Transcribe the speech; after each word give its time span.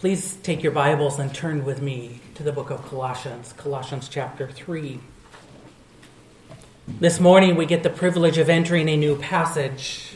Please 0.00 0.38
take 0.42 0.62
your 0.62 0.72
Bibles 0.72 1.18
and 1.18 1.34
turn 1.34 1.62
with 1.62 1.82
me 1.82 2.20
to 2.34 2.42
the 2.42 2.52
book 2.52 2.70
of 2.70 2.82
Colossians, 2.88 3.52
Colossians 3.52 4.08
chapter 4.08 4.50
3. 4.50 4.98
This 6.88 7.20
morning 7.20 7.54
we 7.54 7.66
get 7.66 7.82
the 7.82 7.90
privilege 7.90 8.38
of 8.38 8.48
entering 8.48 8.88
a 8.88 8.96
new 8.96 9.18
passage. 9.18 10.14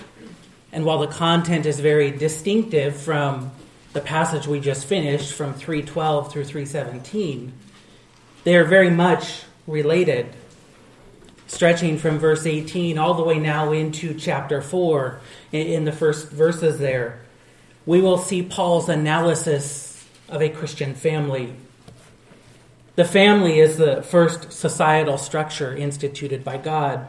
And 0.72 0.86
while 0.86 1.00
the 1.00 1.06
content 1.06 1.66
is 1.66 1.80
very 1.80 2.10
distinctive 2.10 2.96
from 2.96 3.52
the 3.92 4.00
passage 4.00 4.46
we 4.46 4.58
just 4.58 4.86
finished 4.86 5.34
from 5.34 5.52
312 5.52 6.32
through 6.32 6.44
317, 6.44 7.52
they 8.44 8.56
are 8.56 8.64
very 8.64 8.88
much 8.88 9.42
related, 9.66 10.34
stretching 11.46 11.98
from 11.98 12.18
verse 12.18 12.46
18 12.46 12.96
all 12.96 13.12
the 13.12 13.22
way 13.22 13.38
now 13.38 13.70
into 13.70 14.14
chapter 14.14 14.62
4 14.62 15.20
in 15.52 15.84
the 15.84 15.92
first 15.92 16.30
verses 16.30 16.78
there 16.78 17.20
we 17.86 18.00
will 18.00 18.18
see 18.18 18.42
Paul's 18.42 18.88
analysis 18.88 20.04
of 20.28 20.40
a 20.42 20.48
Christian 20.48 20.94
family. 20.94 21.54
The 22.96 23.04
family 23.04 23.58
is 23.58 23.76
the 23.76 24.02
first 24.02 24.52
societal 24.52 25.18
structure 25.18 25.74
instituted 25.74 26.44
by 26.44 26.58
God. 26.58 27.08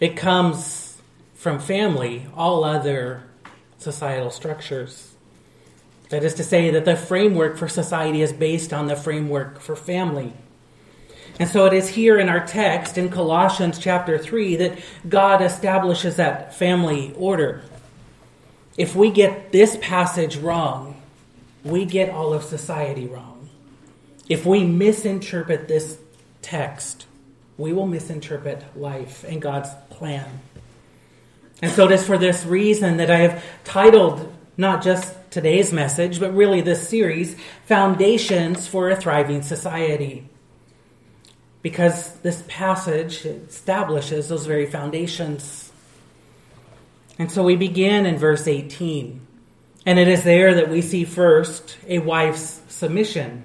It 0.00 0.16
comes 0.16 0.96
from 1.34 1.58
family, 1.58 2.26
all 2.36 2.64
other 2.64 3.24
societal 3.78 4.30
structures. 4.30 5.14
That 6.10 6.24
is 6.24 6.34
to 6.34 6.44
say, 6.44 6.70
that 6.70 6.84
the 6.84 6.96
framework 6.96 7.58
for 7.58 7.68
society 7.68 8.22
is 8.22 8.32
based 8.32 8.72
on 8.72 8.86
the 8.86 8.96
framework 8.96 9.60
for 9.60 9.76
family. 9.76 10.32
And 11.38 11.48
so 11.48 11.66
it 11.66 11.72
is 11.72 11.88
here 11.88 12.18
in 12.18 12.28
our 12.28 12.44
text 12.44 12.96
in 12.96 13.10
Colossians 13.10 13.78
chapter 13.78 14.18
3 14.18 14.56
that 14.56 14.78
God 15.08 15.42
establishes 15.42 16.16
that 16.16 16.54
family 16.54 17.12
order 17.16 17.62
if 18.78 18.96
we 18.96 19.10
get 19.10 19.52
this 19.52 19.76
passage 19.82 20.36
wrong, 20.36 20.96
we 21.64 21.84
get 21.84 22.08
all 22.08 22.32
of 22.32 22.44
society 22.44 23.06
wrong. 23.06 23.50
If 24.28 24.46
we 24.46 24.64
misinterpret 24.64 25.68
this 25.68 25.98
text, 26.40 27.06
we 27.58 27.72
will 27.72 27.86
misinterpret 27.86 28.64
life 28.76 29.24
and 29.24 29.42
God's 29.42 29.70
plan. 29.90 30.40
And 31.60 31.72
so 31.72 31.86
it 31.86 31.92
is 31.92 32.06
for 32.06 32.16
this 32.16 32.46
reason 32.46 32.98
that 32.98 33.10
I 33.10 33.18
have 33.18 33.44
titled 33.64 34.32
not 34.56 34.82
just 34.82 35.14
today's 35.30 35.72
message, 35.72 36.20
but 36.20 36.34
really 36.34 36.60
this 36.60 36.88
series, 36.88 37.36
Foundations 37.66 38.68
for 38.68 38.90
a 38.90 38.96
Thriving 38.96 39.42
Society. 39.42 40.28
Because 41.62 42.14
this 42.20 42.44
passage 42.46 43.24
establishes 43.24 44.28
those 44.28 44.46
very 44.46 44.66
foundations. 44.66 45.67
And 47.18 47.32
so 47.32 47.42
we 47.42 47.56
begin 47.56 48.06
in 48.06 48.16
verse 48.16 48.46
18. 48.46 49.20
And 49.84 49.98
it 49.98 50.06
is 50.06 50.22
there 50.22 50.54
that 50.54 50.70
we 50.70 50.82
see 50.82 51.04
first 51.04 51.76
a 51.86 51.98
wife's 51.98 52.62
submission, 52.68 53.44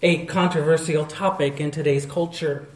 a 0.00 0.26
controversial 0.26 1.04
topic 1.04 1.60
in 1.60 1.72
today's 1.72 2.06
culture. 2.06 2.68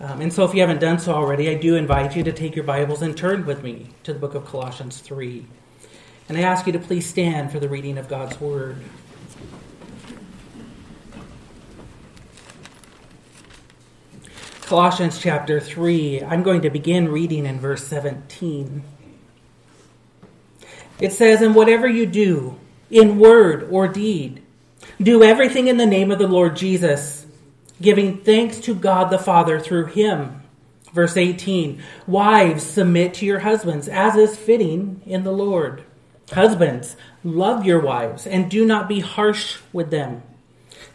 Um, 0.00 0.22
and 0.22 0.32
so 0.32 0.44
if 0.44 0.54
you 0.54 0.60
haven't 0.62 0.80
done 0.80 0.98
so 0.98 1.12
already, 1.12 1.50
I 1.50 1.54
do 1.54 1.74
invite 1.74 2.16
you 2.16 2.22
to 2.24 2.32
take 2.32 2.56
your 2.56 2.64
Bibles 2.64 3.02
and 3.02 3.16
turn 3.16 3.44
with 3.44 3.62
me 3.62 3.90
to 4.04 4.14
the 4.14 4.18
book 4.18 4.34
of 4.34 4.46
Colossians 4.46 4.98
3. 5.00 5.44
And 6.28 6.38
I 6.38 6.42
ask 6.42 6.66
you 6.66 6.72
to 6.72 6.78
please 6.78 7.06
stand 7.06 7.52
for 7.52 7.60
the 7.60 7.68
reading 7.68 7.98
of 7.98 8.08
God's 8.08 8.40
Word. 8.40 8.78
Colossians 14.62 15.18
chapter 15.18 15.60
3, 15.60 16.22
I'm 16.22 16.42
going 16.42 16.62
to 16.62 16.70
begin 16.70 17.08
reading 17.10 17.44
in 17.44 17.60
verse 17.60 17.86
17. 17.86 18.82
It 21.02 21.12
says, 21.12 21.42
And 21.42 21.56
whatever 21.56 21.88
you 21.88 22.06
do, 22.06 22.60
in 22.88 23.18
word 23.18 23.68
or 23.72 23.88
deed, 23.88 24.40
do 25.00 25.24
everything 25.24 25.66
in 25.66 25.76
the 25.76 25.84
name 25.84 26.12
of 26.12 26.20
the 26.20 26.28
Lord 26.28 26.54
Jesus, 26.54 27.26
giving 27.80 28.18
thanks 28.18 28.60
to 28.60 28.74
God 28.74 29.10
the 29.10 29.18
Father 29.18 29.58
through 29.58 29.86
him. 29.86 30.42
Verse 30.92 31.16
18 31.16 31.82
Wives, 32.06 32.62
submit 32.62 33.14
to 33.14 33.26
your 33.26 33.40
husbands, 33.40 33.88
as 33.88 34.14
is 34.14 34.36
fitting 34.36 35.02
in 35.04 35.24
the 35.24 35.32
Lord. 35.32 35.82
Husbands, 36.30 36.96
love 37.24 37.66
your 37.66 37.80
wives, 37.80 38.24
and 38.24 38.48
do 38.48 38.64
not 38.64 38.88
be 38.88 39.00
harsh 39.00 39.58
with 39.72 39.90
them. 39.90 40.22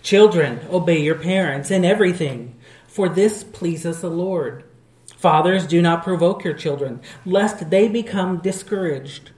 Children, 0.02 0.62
obey 0.72 1.02
your 1.02 1.16
parents 1.16 1.70
in 1.70 1.84
everything, 1.84 2.56
for 2.88 3.10
this 3.10 3.44
pleases 3.44 4.00
the 4.00 4.10
Lord. 4.10 4.64
Fathers, 5.18 5.68
do 5.68 5.82
not 5.82 6.06
provoke 6.06 6.46
your 6.46 6.54
children, 6.54 7.02
lest 7.26 7.70
they 7.70 7.90
become 7.90 8.38
discouraged. 8.38 9.32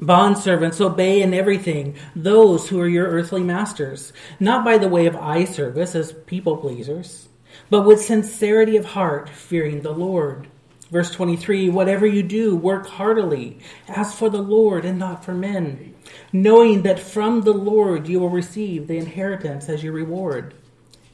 Bondservants, 0.00 0.80
obey 0.80 1.22
in 1.22 1.32
everything 1.32 1.96
those 2.14 2.68
who 2.68 2.80
are 2.80 2.88
your 2.88 3.06
earthly 3.06 3.42
masters, 3.42 4.12
not 4.38 4.64
by 4.64 4.78
the 4.78 4.88
way 4.88 5.06
of 5.06 5.16
eye 5.16 5.44
service 5.44 5.94
as 5.94 6.12
people 6.12 6.56
pleasers, 6.56 7.28
but 7.70 7.82
with 7.82 8.00
sincerity 8.00 8.76
of 8.76 8.84
heart, 8.84 9.28
fearing 9.28 9.82
the 9.82 9.92
Lord. 9.92 10.48
Verse 10.90 11.10
23 11.10 11.68
Whatever 11.70 12.06
you 12.06 12.22
do, 12.22 12.54
work 12.54 12.86
heartily, 12.86 13.58
as 13.88 14.14
for 14.14 14.28
the 14.28 14.42
Lord 14.42 14.84
and 14.84 14.98
not 14.98 15.24
for 15.24 15.34
men, 15.34 15.94
knowing 16.32 16.82
that 16.82 17.00
from 17.00 17.42
the 17.42 17.54
Lord 17.54 18.06
you 18.06 18.20
will 18.20 18.30
receive 18.30 18.86
the 18.86 18.98
inheritance 18.98 19.68
as 19.68 19.82
your 19.82 19.92
reward. 19.92 20.54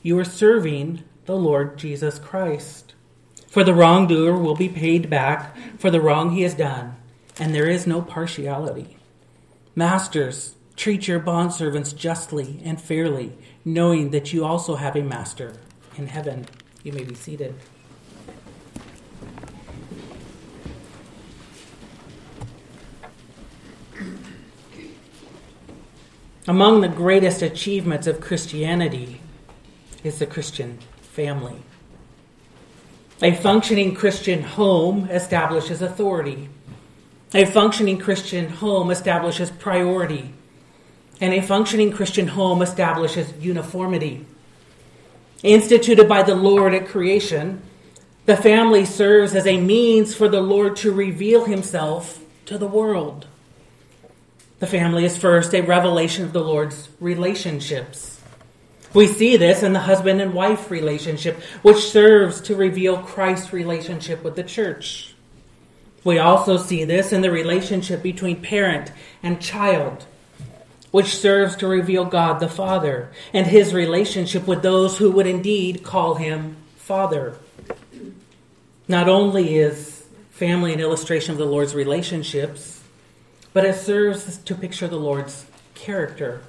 You 0.03 0.19
are 0.19 0.25
serving 0.25 1.05
the 1.27 1.37
Lord 1.37 1.79
Jesus 1.79 2.19
Christ. 2.19 2.95
For 3.47 3.63
the 3.63 3.75
wrongdoer 3.75 4.39
will 4.39 4.57
be 4.57 4.69
paid 4.69 5.09
back 5.09 5.57
for 5.79 5.91
the 5.91 6.01
wrong 6.01 6.31
he 6.31 6.43
has 6.43 6.55
done 6.55 6.97
and 7.39 7.55
there 7.55 7.69
is 7.69 7.87
no 7.87 8.03
partiality. 8.03 8.97
Masters, 9.75 10.55
treat 10.77 11.09
your 11.09 11.21
bondservants 11.21 11.97
justly 11.97 12.61
and 12.65 12.81
fairly, 12.81 13.33
knowing 13.65 14.11
that 14.11 14.33
you 14.33 14.45
also 14.45 14.77
have 14.77 14.97
a 14.97 15.03
master 15.03 15.55
in 15.97 16.09
heaven. 16.09 16.47
You 16.83 16.93
may 16.93 17.05
be 17.05 17.15
seated. 17.15 17.55
Among 26.49 26.81
the 26.81 26.89
greatest 26.89 27.41
achievements 27.41 28.09
of 28.09 28.21
Christianity 28.21 29.21
is 30.03 30.19
the 30.19 30.27
Christian 30.27 30.79
family. 31.01 31.63
A 33.23 33.33
functioning 33.37 33.95
Christian 33.95 34.43
home 34.43 35.09
establishes 35.09 35.81
authority 35.81 36.49
a 37.35 37.45
functioning 37.47 37.99
Christian 37.99 38.49
home 38.49 38.91
establishes 38.91 39.51
priority, 39.51 40.33
and 41.21 41.33
a 41.33 41.41
functioning 41.41 41.93
Christian 41.93 42.29
home 42.29 42.63
establishes 42.63 43.33
uniformity. 43.41 44.27
Instituted 45.43 46.09
by 46.09 46.23
the 46.23 46.35
Lord 46.35 46.75
at 46.75 46.89
creation, 46.89 47.63
the 48.27 48.37
family 48.37 48.85
serves 48.85 49.35
as 49.35 49.47
a 49.47 49.61
means 49.61 50.15
for 50.15 50.29
the 50.29 50.41
Lord 50.41 50.77
to 50.77 50.93
reveal 50.93 51.45
himself 51.45 52.21
to 52.47 52.59
the 52.59 52.67
world. 52.67 53.27
The 54.61 54.67
family 54.67 55.05
is 55.05 55.17
first 55.17 55.55
a 55.55 55.63
revelation 55.63 56.25
of 56.25 56.33
the 56.33 56.45
Lord's 56.45 56.89
relationships. 57.01 58.21
We 58.95 59.07
see 59.09 59.37
this 59.37 59.63
in 59.63 59.73
the 59.73 59.81
husband 59.81 60.21
and 60.21 60.35
wife 60.35 60.71
relationship, 60.71 61.41
which 61.63 61.79
serves 61.79 62.43
to 62.43 62.55
reveal 62.55 62.99
Christ's 62.99 63.53
relationship 63.53 64.23
with 64.23 64.37
the 64.37 64.45
church. 64.45 65.12
We 66.05 66.19
also 66.19 66.57
see 66.57 66.85
this 66.85 67.13
in 67.13 67.21
the 67.21 67.31
relationship 67.31 68.03
between 68.03 68.43
parent 68.43 68.93
and 69.23 69.41
child, 69.41 70.05
which 70.91 71.17
serves 71.17 71.57
to 71.57 71.69
reveal 71.69 72.05
God 72.05 72.41
the 72.41 72.49
Father 72.49 73.11
and 73.33 73.47
his 73.47 73.73
relationship 73.73 74.47
with 74.47 74.63
those 74.63 74.99
who 74.99 75.11
would 75.13 75.27
indeed 75.27 75.83
call 75.85 76.17
him 76.17 76.57
Father. 76.77 77.37
Not 78.89 79.09
only 79.09 79.57
is 79.57 80.05
family 80.31 80.73
an 80.73 80.81
illustration 80.81 81.33
of 81.33 81.39
the 81.39 81.47
Lord's 81.47 81.75
relationships, 81.75 82.83
but 83.53 83.65
it 83.65 83.77
serves 83.77 84.39
to 84.39 84.55
picture 84.55 84.89
the 84.89 84.97
Lord's 84.97 85.47
character. 85.75 86.43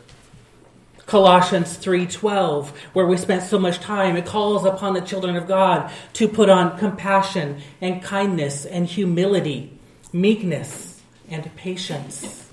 Colossians 1.05 1.77
3:12 1.77 2.71
where 2.93 3.05
we 3.05 3.17
spent 3.17 3.43
so 3.43 3.59
much 3.59 3.79
time 3.79 4.15
it 4.15 4.25
calls 4.25 4.65
upon 4.65 4.93
the 4.93 5.01
children 5.01 5.35
of 5.35 5.47
God 5.47 5.91
to 6.13 6.27
put 6.27 6.49
on 6.49 6.77
compassion 6.77 7.61
and 7.81 8.01
kindness 8.01 8.65
and 8.65 8.87
humility, 8.87 9.77
meekness 10.11 11.01
and 11.29 11.53
patience. 11.55 12.49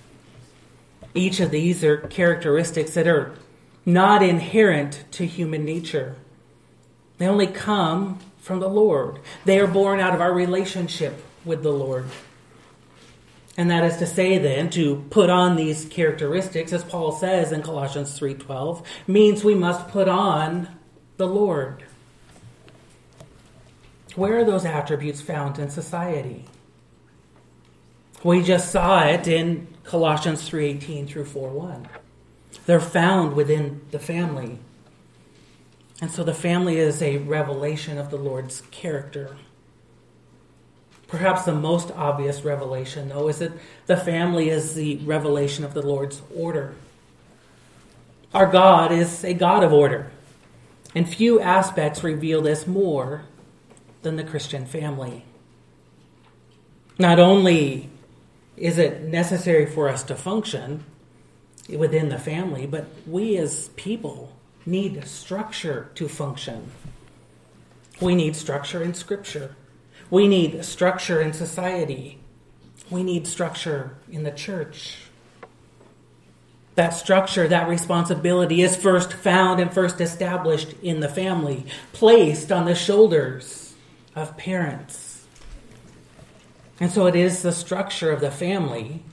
Each 1.14 1.40
of 1.40 1.50
these 1.50 1.82
are 1.84 1.98
characteristics 1.98 2.94
that 2.94 3.06
are 3.06 3.32
not 3.86 4.22
inherent 4.22 5.04
to 5.12 5.26
human 5.26 5.64
nature. 5.64 6.16
They 7.18 7.26
only 7.26 7.46
come 7.46 8.18
from 8.40 8.60
the 8.60 8.68
Lord. 8.68 9.18
They 9.44 9.58
are 9.60 9.66
born 9.66 10.00
out 10.00 10.14
of 10.14 10.20
our 10.20 10.32
relationship 10.32 11.22
with 11.44 11.62
the 11.62 11.72
Lord. 11.72 12.06
And 13.60 13.70
that 13.70 13.84
is 13.84 13.98
to 13.98 14.06
say 14.06 14.38
then 14.38 14.70
to 14.70 15.04
put 15.10 15.28
on 15.28 15.54
these 15.54 15.84
characteristics 15.84 16.72
as 16.72 16.82
Paul 16.82 17.12
says 17.12 17.52
in 17.52 17.60
Colossians 17.60 18.18
3:12 18.18 18.82
means 19.06 19.44
we 19.44 19.54
must 19.54 19.88
put 19.88 20.08
on 20.08 20.66
the 21.18 21.26
Lord. 21.26 21.84
Where 24.16 24.38
are 24.38 24.44
those 24.44 24.64
attributes 24.64 25.20
found 25.20 25.58
in 25.58 25.68
society? 25.68 26.46
We 28.24 28.42
just 28.42 28.72
saw 28.72 29.04
it 29.04 29.28
in 29.28 29.66
Colossians 29.84 30.48
3:18 30.48 31.06
through 31.06 31.26
4:1. 31.26 31.86
They're 32.64 32.80
found 32.80 33.34
within 33.34 33.82
the 33.90 33.98
family. 33.98 34.58
And 36.00 36.10
so 36.10 36.24
the 36.24 36.32
family 36.32 36.78
is 36.78 37.02
a 37.02 37.18
revelation 37.18 37.98
of 37.98 38.10
the 38.10 38.16
Lord's 38.16 38.62
character. 38.70 39.36
Perhaps 41.10 41.44
the 41.44 41.52
most 41.52 41.90
obvious 41.90 42.42
revelation, 42.44 43.08
though, 43.08 43.28
is 43.28 43.38
that 43.38 43.52
the 43.86 43.96
family 43.96 44.48
is 44.48 44.74
the 44.74 44.96
revelation 44.98 45.64
of 45.64 45.74
the 45.74 45.82
Lord's 45.82 46.22
order. 46.34 46.74
Our 48.32 48.46
God 48.46 48.92
is 48.92 49.24
a 49.24 49.34
God 49.34 49.64
of 49.64 49.72
order, 49.72 50.12
and 50.94 51.08
few 51.08 51.40
aspects 51.40 52.04
reveal 52.04 52.40
this 52.40 52.64
more 52.64 53.24
than 54.02 54.14
the 54.14 54.22
Christian 54.22 54.66
family. 54.66 55.24
Not 56.96 57.18
only 57.18 57.90
is 58.56 58.78
it 58.78 59.02
necessary 59.02 59.66
for 59.66 59.88
us 59.88 60.04
to 60.04 60.14
function 60.14 60.84
within 61.68 62.08
the 62.08 62.18
family, 62.18 62.66
but 62.66 62.86
we 63.04 63.36
as 63.36 63.68
people 63.70 64.32
need 64.64 65.04
structure 65.08 65.90
to 65.96 66.08
function. 66.08 66.70
We 68.00 68.14
need 68.14 68.36
structure 68.36 68.82
in 68.82 68.94
Scripture. 68.94 69.56
We 70.10 70.26
need 70.26 70.64
structure 70.64 71.20
in 71.20 71.32
society. 71.32 72.18
We 72.90 73.02
need 73.02 73.26
structure 73.26 73.96
in 74.10 74.24
the 74.24 74.32
church. 74.32 74.98
That 76.74 76.90
structure, 76.90 77.46
that 77.46 77.68
responsibility 77.68 78.62
is 78.62 78.76
first 78.76 79.12
found 79.12 79.60
and 79.60 79.72
first 79.72 80.00
established 80.00 80.74
in 80.82 81.00
the 81.00 81.08
family, 81.08 81.66
placed 81.92 82.50
on 82.50 82.64
the 82.64 82.74
shoulders 82.74 83.74
of 84.16 84.36
parents. 84.36 85.26
And 86.80 86.90
so 86.90 87.06
it 87.06 87.14
is 87.14 87.42
the 87.42 87.52
structure 87.52 88.10
of 88.10 88.20
the 88.20 88.30
family 88.30 89.04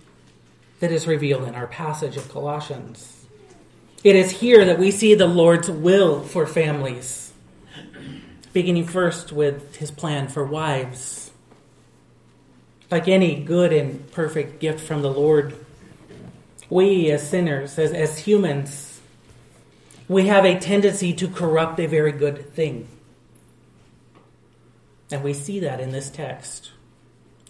that 0.79 0.91
is 0.91 1.07
revealed 1.07 1.43
in 1.43 1.55
our 1.55 1.67
passage 1.67 2.15
of 2.15 2.29
Colossians. 2.29 3.25
It 4.03 4.15
is 4.15 4.31
here 4.31 4.63
that 4.65 4.79
we 4.79 4.91
see 4.91 5.15
the 5.15 5.27
Lord's 5.27 5.69
will 5.69 6.21
for 6.21 6.47
families, 6.47 7.26
beginning 8.57 8.87
first 8.87 9.31
with 9.31 9.75
his 9.75 9.91
plan 9.91 10.27
for 10.27 10.43
wives. 10.43 11.29
Like 12.89 13.07
any 13.07 13.43
good 13.43 13.71
and 13.71 14.11
perfect 14.11 14.59
gift 14.59 14.79
from 14.79 15.03
the 15.03 15.11
Lord, 15.11 15.55
we 16.67 17.11
as 17.11 17.29
sinners, 17.29 17.77
as, 17.77 17.93
as 17.93 18.17
humans, 18.17 18.99
we 20.07 20.25
have 20.25 20.43
a 20.43 20.57
tendency 20.57 21.13
to 21.13 21.27
corrupt 21.27 21.79
a 21.79 21.85
very 21.85 22.11
good 22.11 22.51
thing. 22.55 22.87
And 25.11 25.23
we 25.23 25.35
see 25.35 25.59
that 25.59 25.79
in 25.79 25.91
this 25.91 26.09
text. 26.09 26.71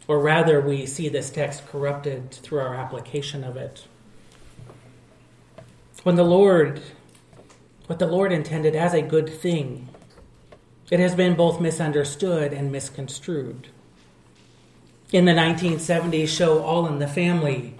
Or 0.10 0.19
rather, 0.19 0.60
we 0.60 0.86
see 0.86 1.07
this 1.07 1.30
text 1.30 1.65
corrupted 1.68 2.31
through 2.31 2.60
our 2.60 2.75
application 2.75 3.45
of 3.45 3.56
it. 3.56 3.86
When 6.03 6.18
the 6.18 6.25
Lord, 6.25 6.81
what 7.86 8.00
the 8.00 8.07
Lord 8.07 8.33
intended 8.33 8.75
as 8.75 8.94
a 8.94 9.01
good 9.01 9.30
thing, 9.30 9.87
it 10.89 11.00
has 11.00 11.16
been 11.16 11.36
both 11.36 11.60
misunderstood 11.60 12.54
and 12.54 12.72
misconstrued. 12.72 13.68
In 15.12 15.25
the 15.25 15.34
1970s 15.34 16.28
show 16.28 16.63
All 16.63 16.88
in 16.88 17.00
the 17.00 17.07
Family, 17.07 17.75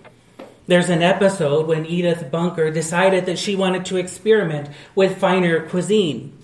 there's 0.68 0.90
an 0.90 1.02
episode 1.02 1.68
when 1.68 1.86
Edith 1.86 2.30
Bunker 2.30 2.70
decided 2.72 3.26
that 3.26 3.40
she 3.40 3.56
wanted 3.56 3.86
to 3.86 3.98
experiment 3.98 4.70
with 4.96 5.18
finer 5.18 5.62
cuisine. 5.68 6.38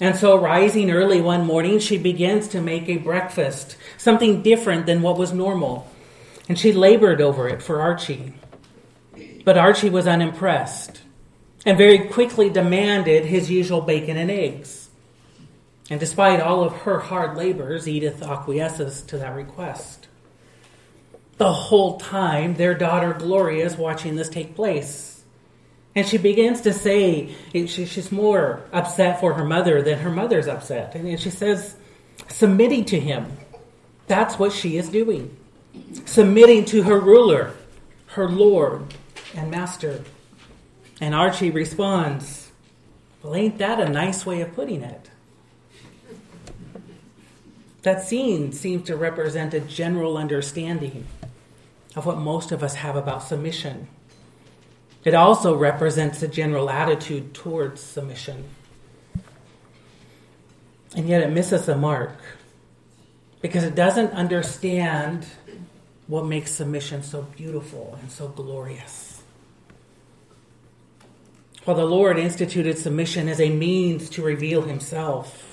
And 0.00 0.16
so, 0.16 0.38
rising 0.38 0.90
early 0.90 1.20
one 1.20 1.44
morning, 1.44 1.78
she 1.78 1.98
begins 1.98 2.48
to 2.48 2.60
make 2.60 2.88
a 2.88 2.96
breakfast, 2.96 3.76
something 3.98 4.42
different 4.42 4.86
than 4.86 5.02
what 5.02 5.18
was 5.18 5.32
normal. 5.32 5.90
And 6.48 6.58
she 6.58 6.72
labored 6.72 7.20
over 7.20 7.48
it 7.48 7.62
for 7.62 7.80
Archie. 7.80 8.32
But 9.44 9.58
Archie 9.58 9.90
was 9.90 10.06
unimpressed 10.06 11.02
and 11.66 11.76
very 11.76 11.98
quickly 11.98 12.48
demanded 12.48 13.26
his 13.26 13.50
usual 13.50 13.80
bacon 13.80 14.16
and 14.16 14.30
eggs. 14.30 14.79
And 15.90 15.98
despite 15.98 16.40
all 16.40 16.62
of 16.62 16.72
her 16.82 17.00
hard 17.00 17.36
labors, 17.36 17.88
Edith 17.88 18.22
acquiesces 18.22 19.02
to 19.02 19.18
that 19.18 19.34
request. 19.34 20.06
The 21.36 21.52
whole 21.52 21.98
time, 21.98 22.54
their 22.54 22.74
daughter 22.74 23.12
Gloria 23.12 23.66
is 23.66 23.76
watching 23.76 24.14
this 24.14 24.28
take 24.28 24.54
place. 24.54 25.22
And 25.96 26.06
she 26.06 26.18
begins 26.18 26.60
to 26.62 26.72
say 26.72 27.34
she's 27.52 28.12
more 28.12 28.62
upset 28.72 29.18
for 29.18 29.34
her 29.34 29.44
mother 29.44 29.82
than 29.82 29.98
her 29.98 30.10
mother's 30.10 30.46
upset. 30.46 30.94
And 30.94 31.18
she 31.18 31.30
says, 31.30 31.74
submitting 32.28 32.84
to 32.86 33.00
him. 33.00 33.36
That's 34.06 34.38
what 34.38 34.52
she 34.52 34.76
is 34.76 34.88
doing. 34.88 35.36
Submitting 36.04 36.66
to 36.66 36.84
her 36.84 37.00
ruler, 37.00 37.54
her 38.06 38.28
Lord 38.28 38.94
and 39.34 39.50
Master. 39.50 40.04
And 41.00 41.14
Archie 41.14 41.50
responds, 41.50 42.50
Well, 43.22 43.34
ain't 43.34 43.58
that 43.58 43.80
a 43.80 43.88
nice 43.88 44.24
way 44.24 44.40
of 44.42 44.54
putting 44.54 44.82
it? 44.82 45.09
That 47.82 48.02
scene 48.02 48.52
seems 48.52 48.86
to 48.86 48.96
represent 48.96 49.54
a 49.54 49.60
general 49.60 50.16
understanding 50.16 51.06
of 51.96 52.06
what 52.06 52.18
most 52.18 52.52
of 52.52 52.62
us 52.62 52.74
have 52.74 52.96
about 52.96 53.22
submission 53.22 53.88
it 55.04 55.14
also 55.14 55.56
represents 55.56 56.22
a 56.22 56.28
general 56.28 56.68
attitude 56.68 57.32
towards 57.32 57.80
submission. 57.80 58.44
And 60.94 61.08
yet 61.08 61.22
it 61.22 61.30
misses 61.30 61.66
the 61.66 61.76
mark 61.76 62.18
because 63.40 63.64
it 63.64 63.74
doesn't 63.74 64.12
understand 64.12 65.26
what 66.06 66.26
makes 66.26 66.50
submission 66.50 67.02
so 67.02 67.22
beautiful 67.22 67.98
and 68.02 68.10
so 68.10 68.28
glorious. 68.28 69.22
While 71.64 71.76
the 71.76 71.84
Lord 71.84 72.18
instituted 72.18 72.76
submission 72.76 73.28
as 73.28 73.40
a 73.40 73.48
means 73.48 74.10
to 74.10 74.22
reveal 74.22 74.62
himself, 74.62 75.49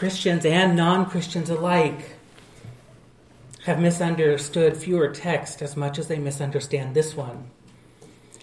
Christians 0.00 0.46
and 0.46 0.76
non 0.76 1.10
Christians 1.10 1.50
alike 1.50 2.12
have 3.64 3.78
misunderstood 3.78 4.74
fewer 4.74 5.08
texts 5.08 5.60
as 5.60 5.76
much 5.76 5.98
as 5.98 6.08
they 6.08 6.18
misunderstand 6.18 6.94
this 6.94 7.14
one. 7.14 7.50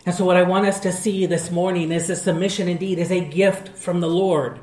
And 0.06 0.14
so, 0.14 0.24
what 0.24 0.38
I 0.38 0.44
want 0.44 0.68
us 0.68 0.80
to 0.82 0.92
see 0.92 1.26
this 1.26 1.50
morning 1.50 1.92
is 1.92 2.10
that 2.10 2.18
submission 2.18 2.68
indeed 2.68 3.00
is 3.00 3.12
a 3.12 3.28
gift 3.28 3.70
from 3.70 4.02
the 4.02 4.08
Lord. 4.08 4.60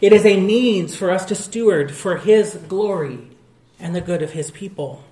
It 0.00 0.12
is 0.12 0.24
a 0.24 0.40
means 0.40 0.94
for 0.94 1.10
us 1.10 1.24
to 1.24 1.34
steward 1.34 1.92
for 1.92 2.18
His 2.18 2.54
glory 2.68 3.28
and 3.80 3.92
the 3.92 4.00
good 4.00 4.22
of 4.22 4.30
His 4.30 4.52
people. 4.52 5.02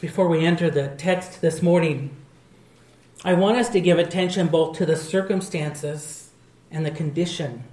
Before 0.00 0.26
we 0.26 0.46
enter 0.46 0.70
the 0.70 0.94
text 0.96 1.42
this 1.42 1.60
morning, 1.60 2.16
I 3.22 3.34
want 3.34 3.58
us 3.58 3.68
to 3.68 3.82
give 3.82 3.98
attention 3.98 4.46
both 4.46 4.78
to 4.78 4.86
the 4.86 4.96
circumstances 4.96 6.30
and 6.70 6.86
the 6.86 6.90
condition 6.90 7.64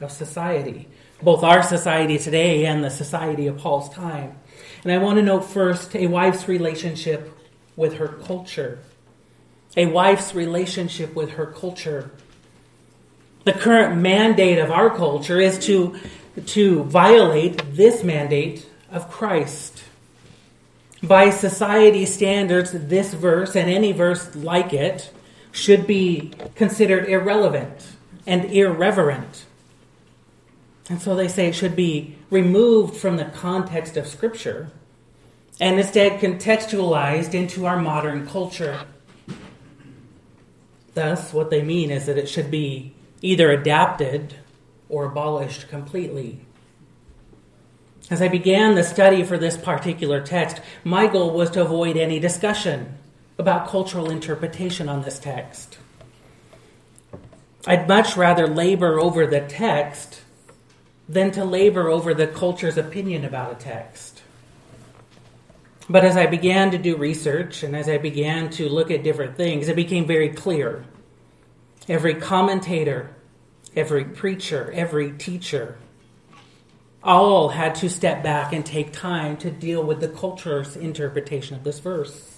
of 0.00 0.12
society, 0.12 0.86
both 1.22 1.42
our 1.42 1.62
society 1.62 2.18
today 2.18 2.66
and 2.66 2.84
the 2.84 2.90
society 2.90 3.46
of 3.46 3.58
Paul's 3.58 3.88
time. 3.88 4.36
And 4.82 4.92
I 4.92 4.98
want 4.98 5.16
to 5.16 5.22
note 5.22 5.40
first 5.40 5.94
a 5.96 6.06
wife's 6.06 6.48
relationship 6.48 7.32
with 7.76 7.94
her 7.94 8.08
culture 8.08 8.78
a 9.76 9.86
wife's 9.86 10.34
relationship 10.34 11.14
with 11.14 11.32
her 11.32 11.46
culture. 11.46 12.10
The 13.44 13.52
current 13.52 14.00
mandate 14.00 14.58
of 14.58 14.70
our 14.70 14.90
culture 14.90 15.38
is 15.38 15.58
to, 15.66 15.98
to 16.46 16.82
violate 16.84 17.76
this 17.76 18.02
mandate 18.02 18.66
of 18.90 19.10
Christ. 19.10 19.84
By 21.02 21.30
society 21.30 22.06
standards, 22.06 22.72
this 22.72 23.12
verse 23.12 23.54
and 23.54 23.70
any 23.70 23.92
verse 23.92 24.34
like 24.34 24.72
it 24.72 25.10
should 25.52 25.86
be 25.86 26.32
considered 26.54 27.08
irrelevant 27.08 27.86
and 28.26 28.46
irreverent. 28.46 29.44
And 30.88 31.02
so 31.02 31.16
they 31.16 31.28
say 31.28 31.48
it 31.48 31.54
should 31.54 31.74
be 31.74 32.16
removed 32.30 32.96
from 32.96 33.16
the 33.16 33.24
context 33.24 33.96
of 33.96 34.06
Scripture 34.06 34.70
and 35.60 35.78
instead 35.78 36.20
contextualized 36.20 37.34
into 37.34 37.66
our 37.66 37.78
modern 37.78 38.26
culture. 38.26 38.80
Thus, 40.94 41.32
what 41.32 41.50
they 41.50 41.62
mean 41.62 41.90
is 41.90 42.06
that 42.06 42.18
it 42.18 42.28
should 42.28 42.50
be 42.50 42.94
either 43.20 43.50
adapted 43.50 44.34
or 44.88 45.06
abolished 45.06 45.68
completely. 45.68 46.40
As 48.08 48.22
I 48.22 48.28
began 48.28 48.76
the 48.76 48.84
study 48.84 49.24
for 49.24 49.36
this 49.36 49.56
particular 49.56 50.20
text, 50.20 50.60
my 50.84 51.08
goal 51.08 51.32
was 51.32 51.50
to 51.50 51.62
avoid 51.62 51.96
any 51.96 52.20
discussion 52.20 52.96
about 53.36 53.68
cultural 53.68 54.10
interpretation 54.10 54.88
on 54.88 55.02
this 55.02 55.18
text. 55.18 55.78
I'd 57.66 57.88
much 57.88 58.16
rather 58.16 58.46
labor 58.46 59.00
over 59.00 59.26
the 59.26 59.40
text 59.40 60.20
than 61.08 61.30
to 61.32 61.44
labor 61.44 61.88
over 61.88 62.14
the 62.14 62.26
culture's 62.26 62.76
opinion 62.76 63.24
about 63.24 63.52
a 63.52 63.54
text. 63.54 64.22
But 65.88 66.04
as 66.04 66.16
I 66.16 66.26
began 66.26 66.72
to 66.72 66.78
do 66.78 66.96
research 66.96 67.62
and 67.62 67.76
as 67.76 67.88
I 67.88 67.98
began 67.98 68.50
to 68.50 68.68
look 68.68 68.90
at 68.90 69.04
different 69.04 69.36
things, 69.36 69.68
it 69.68 69.76
became 69.76 70.06
very 70.06 70.30
clear. 70.30 70.84
Every 71.88 72.16
commentator, 72.16 73.14
every 73.76 74.04
preacher, 74.04 74.72
every 74.74 75.12
teacher 75.12 75.78
all 77.04 77.50
had 77.50 77.76
to 77.76 77.88
step 77.88 78.24
back 78.24 78.52
and 78.52 78.66
take 78.66 78.92
time 78.92 79.36
to 79.36 79.50
deal 79.50 79.84
with 79.84 80.00
the 80.00 80.08
culture's 80.08 80.76
interpretation 80.76 81.54
of 81.54 81.62
this 81.62 81.78
verse. 81.78 82.32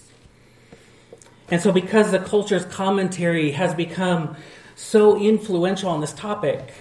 And 1.51 1.63
so, 1.63 1.73
because 1.73 2.11
the 2.13 2.19
culture's 2.19 2.67
commentary 2.67 3.53
has 3.53 3.75
become 3.75 4.37
so 4.77 5.19
influential 5.19 5.89
on 5.89 6.03
this 6.03 6.13
topic, 6.13 6.75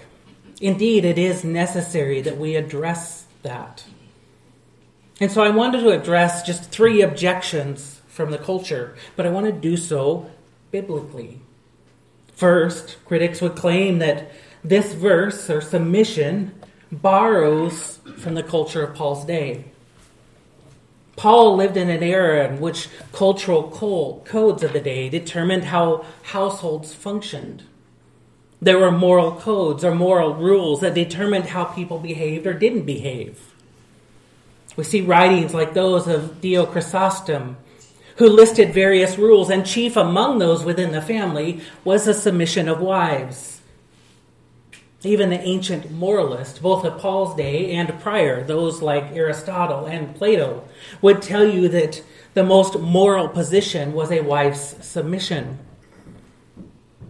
indeed, 0.61 1.05
it 1.05 1.17
is 1.17 1.43
necessary 1.43 2.21
that 2.21 2.37
we 2.37 2.55
address 2.55 3.25
that. 3.43 3.83
And 5.19 5.31
so, 5.31 5.43
I 5.43 5.49
wanted 5.49 5.81
to 5.81 5.89
address 5.89 6.43
just 6.43 6.69
three 6.71 7.01
objections 7.01 8.01
from 8.07 8.31
the 8.31 8.37
culture, 8.37 8.95
but 9.15 9.25
I 9.25 9.29
want 9.29 9.45
to 9.45 9.51
do 9.51 9.77
so 9.77 10.29
biblically. 10.71 11.41
First, 12.33 12.97
critics 13.05 13.41
would 13.41 13.55
claim 13.55 13.99
that 13.99 14.31
this 14.63 14.93
verse 14.93 15.49
or 15.49 15.61
submission 15.61 16.53
borrows 16.91 17.99
from 18.17 18.35
the 18.35 18.43
culture 18.43 18.83
of 18.83 18.95
Paul's 18.95 19.25
day. 19.25 19.65
Paul 21.15 21.55
lived 21.55 21.77
in 21.77 21.89
an 21.89 22.03
era 22.03 22.47
in 22.47 22.59
which 22.59 22.89
cultural 23.11 23.63
codes 24.25 24.61
of 24.61 24.73
the 24.73 24.79
day 24.79 25.09
determined 25.09 25.65
how 25.65 26.05
households 26.21 26.93
functioned. 26.93 27.63
There 28.61 28.79
were 28.79 28.91
moral 28.91 29.33
codes 29.33 29.83
or 29.83 29.93
moral 29.93 30.33
rules 30.33 30.81
that 30.81 30.93
determined 30.95 31.45
how 31.45 31.65
people 31.65 31.99
behaved 31.99 32.47
or 32.47 32.53
didn't 32.53 32.85
behave. 32.85 33.53
We 34.75 34.83
see 34.83 35.01
writings 35.01 35.53
like 35.53 35.73
those 35.73 36.07
of 36.07 36.41
Dio 36.41 36.65
Chrysostom, 36.65 37.57
who 38.17 38.27
listed 38.27 38.73
various 38.73 39.17
rules, 39.17 39.49
and 39.49 39.65
chief 39.65 39.95
among 39.95 40.39
those 40.39 40.63
within 40.63 40.91
the 40.91 41.01
family 41.01 41.61
was 41.83 42.05
the 42.05 42.13
submission 42.13 42.67
of 42.67 42.79
wives. 42.79 43.61
Even 45.03 45.29
the 45.29 45.39
ancient 45.41 45.91
moralists, 45.91 46.57
both 46.57 46.83
of 46.83 46.97
Paul's 46.97 47.35
day 47.35 47.71
and 47.73 47.99
prior, 47.99 48.43
those 48.43 48.81
like 48.81 49.15
Aristotle 49.15 49.85
and 49.85 50.15
Plato, 50.15 50.67
would 51.01 51.21
tell 51.21 51.47
you 51.47 51.69
that 51.69 52.03
the 52.33 52.43
most 52.43 52.79
moral 52.79 53.27
position 53.27 53.93
was 53.93 54.11
a 54.11 54.21
wife's 54.21 54.83
submission. 54.85 55.59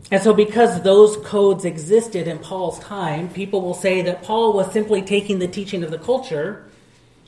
And 0.10 0.24
so, 0.24 0.34
because 0.34 0.82
those 0.82 1.18
codes 1.18 1.66
existed 1.66 2.28
in 2.28 2.40
Paul's 2.40 2.80
time, 2.80 3.30
people 3.30 3.62
will 3.62 3.74
say 3.74 4.02
that 4.04 4.24
Paul 4.24 4.54
was 4.54 4.72
simply 4.72 5.02
taking 5.02 5.40
the 5.40 5.48
teaching 5.48 5.84
of 5.84 5.92
the 5.92 5.98
culture 5.98 6.70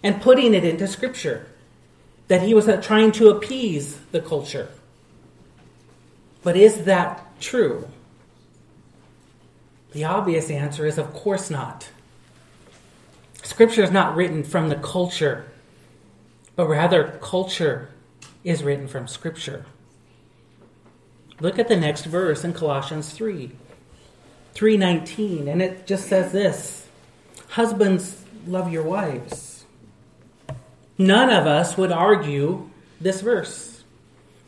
and 0.02 0.22
putting 0.22 0.54
it 0.54 0.64
into 0.64 0.88
Scripture, 0.88 1.48
that 2.30 2.42
he 2.42 2.54
was 2.54 2.70
trying 2.82 3.12
to 3.14 3.30
appease 3.30 3.98
the 4.12 4.22
culture. 4.22 4.70
But 6.42 6.56
is 6.56 6.86
that 6.86 7.26
true? 7.42 7.90
The 9.92 10.06
obvious 10.06 10.50
answer 10.50 10.86
is, 10.86 10.98
of 10.98 11.14
course 11.14 11.50
not. 11.50 11.90
Scripture 13.44 13.84
is 13.84 13.92
not 13.92 14.16
written 14.16 14.44
from 14.44 14.70
the 14.70 14.76
culture, 14.76 15.46
but 16.56 16.68
rather, 16.68 17.20
culture 17.22 17.90
is 18.44 18.64
written 18.64 18.88
from 18.88 19.08
Scripture. 19.08 19.66
Look 21.40 21.58
at 21.58 21.68
the 21.68 21.78
next 21.78 22.06
verse 22.06 22.44
in 22.44 22.54
Colossians 22.54 23.12
3. 23.12 23.52
319 24.54 25.48
and 25.48 25.62
it 25.62 25.88
just 25.88 26.08
says 26.08 26.34
this 26.34 26.88
husbands 27.50 28.26
love 28.46 28.70
your 28.74 28.84
wives 28.84 29.64
none 30.98 31.30
of 31.30 31.48
us 31.48 31.78
would 31.78 31.92
argue 31.94 32.70
this 33.00 33.22
verse 33.22 33.80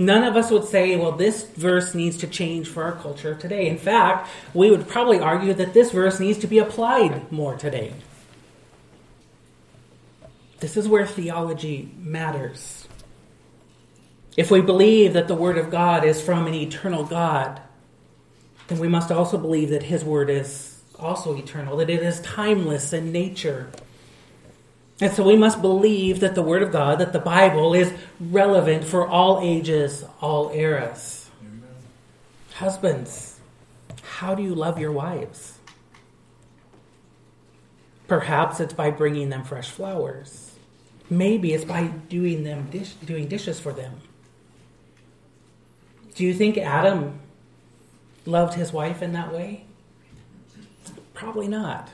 None 0.02 0.24
of 0.24 0.36
us 0.36 0.50
would 0.50 0.66
say, 0.66 0.96
well, 0.96 1.12
this 1.12 1.44
verse 1.44 1.94
needs 1.94 2.18
to 2.18 2.28
change 2.28 2.68
for 2.68 2.82
our 2.84 2.94
culture 2.94 3.36
today. 3.36 3.68
In 3.68 3.78
fact, 3.78 4.28
we 4.52 4.72
would 4.72 4.88
probably 4.88 5.20
argue 5.20 5.54
that 5.54 5.76
this 5.76 5.92
verse 5.92 6.20
needs 6.20 6.40
to 6.40 6.48
be 6.48 6.58
applied 6.58 7.32
more 7.32 7.56
today. 7.56 7.94
This 10.60 10.76
is 10.76 10.88
where 10.88 11.06
theology 11.06 11.92
matters. 12.00 12.88
If 14.38 14.50
we 14.50 14.62
believe 14.62 15.14
that 15.14 15.28
the 15.28 15.36
Word 15.36 15.58
of 15.58 15.70
God 15.70 16.04
is 16.06 16.22
from 16.22 16.48
an 16.48 16.54
eternal 16.54 17.04
God, 17.04 17.62
then 18.68 18.80
we 18.80 18.88
must 18.88 19.12
also 19.12 19.38
believe 19.38 19.70
that 19.70 19.84
His 19.84 20.04
Word 20.04 20.30
is 20.30 20.82
also 20.98 21.36
eternal, 21.36 21.78
that 21.78 21.90
it 21.90 22.02
is 22.02 22.22
timeless 22.22 22.94
in 22.94 23.12
nature 23.12 23.70
and 25.02 25.12
so 25.12 25.24
we 25.24 25.36
must 25.36 25.62
believe 25.64 26.20
that 26.20 26.36
the 26.36 26.44
Word 26.44 26.62
of 26.62 26.72
God, 26.72 27.00
that 27.00 27.12
the 27.12 27.20
Bible, 27.20 27.74
is 27.74 27.92
relevant 28.20 28.84
for 28.84 29.08
all 29.08 29.42
ages, 29.42 30.06
all 30.22 30.52
eras. 30.52 31.28
Amen. 31.42 31.70
Husbands, 32.54 33.40
how 34.04 34.36
do 34.36 34.44
you 34.44 34.54
love 34.54 34.78
your 34.78 34.92
wives? 34.92 35.58
Perhaps 38.08 38.60
it's 38.60 38.74
by 38.74 38.92
bringing 38.92 39.30
them 39.30 39.44
fresh 39.44 39.72
flowers. 39.72 40.54
Maybe 41.10 41.54
it's 41.54 41.66
by 41.66 41.88
doing 41.88 42.44
them 42.44 42.70
dish, 42.70 42.94
doing 43.04 43.28
dishes 43.28 43.60
for 43.60 43.74
them. 43.74 44.02
Do 46.16 46.26
you 46.26 46.34
think 46.34 46.58
Adam 46.58 47.20
loved 48.26 48.54
his 48.54 48.74
wife 48.74 49.02
in 49.02 49.14
that 49.14 49.34
way? 49.34 49.66
Probably 51.14 51.48
not. 51.48 51.90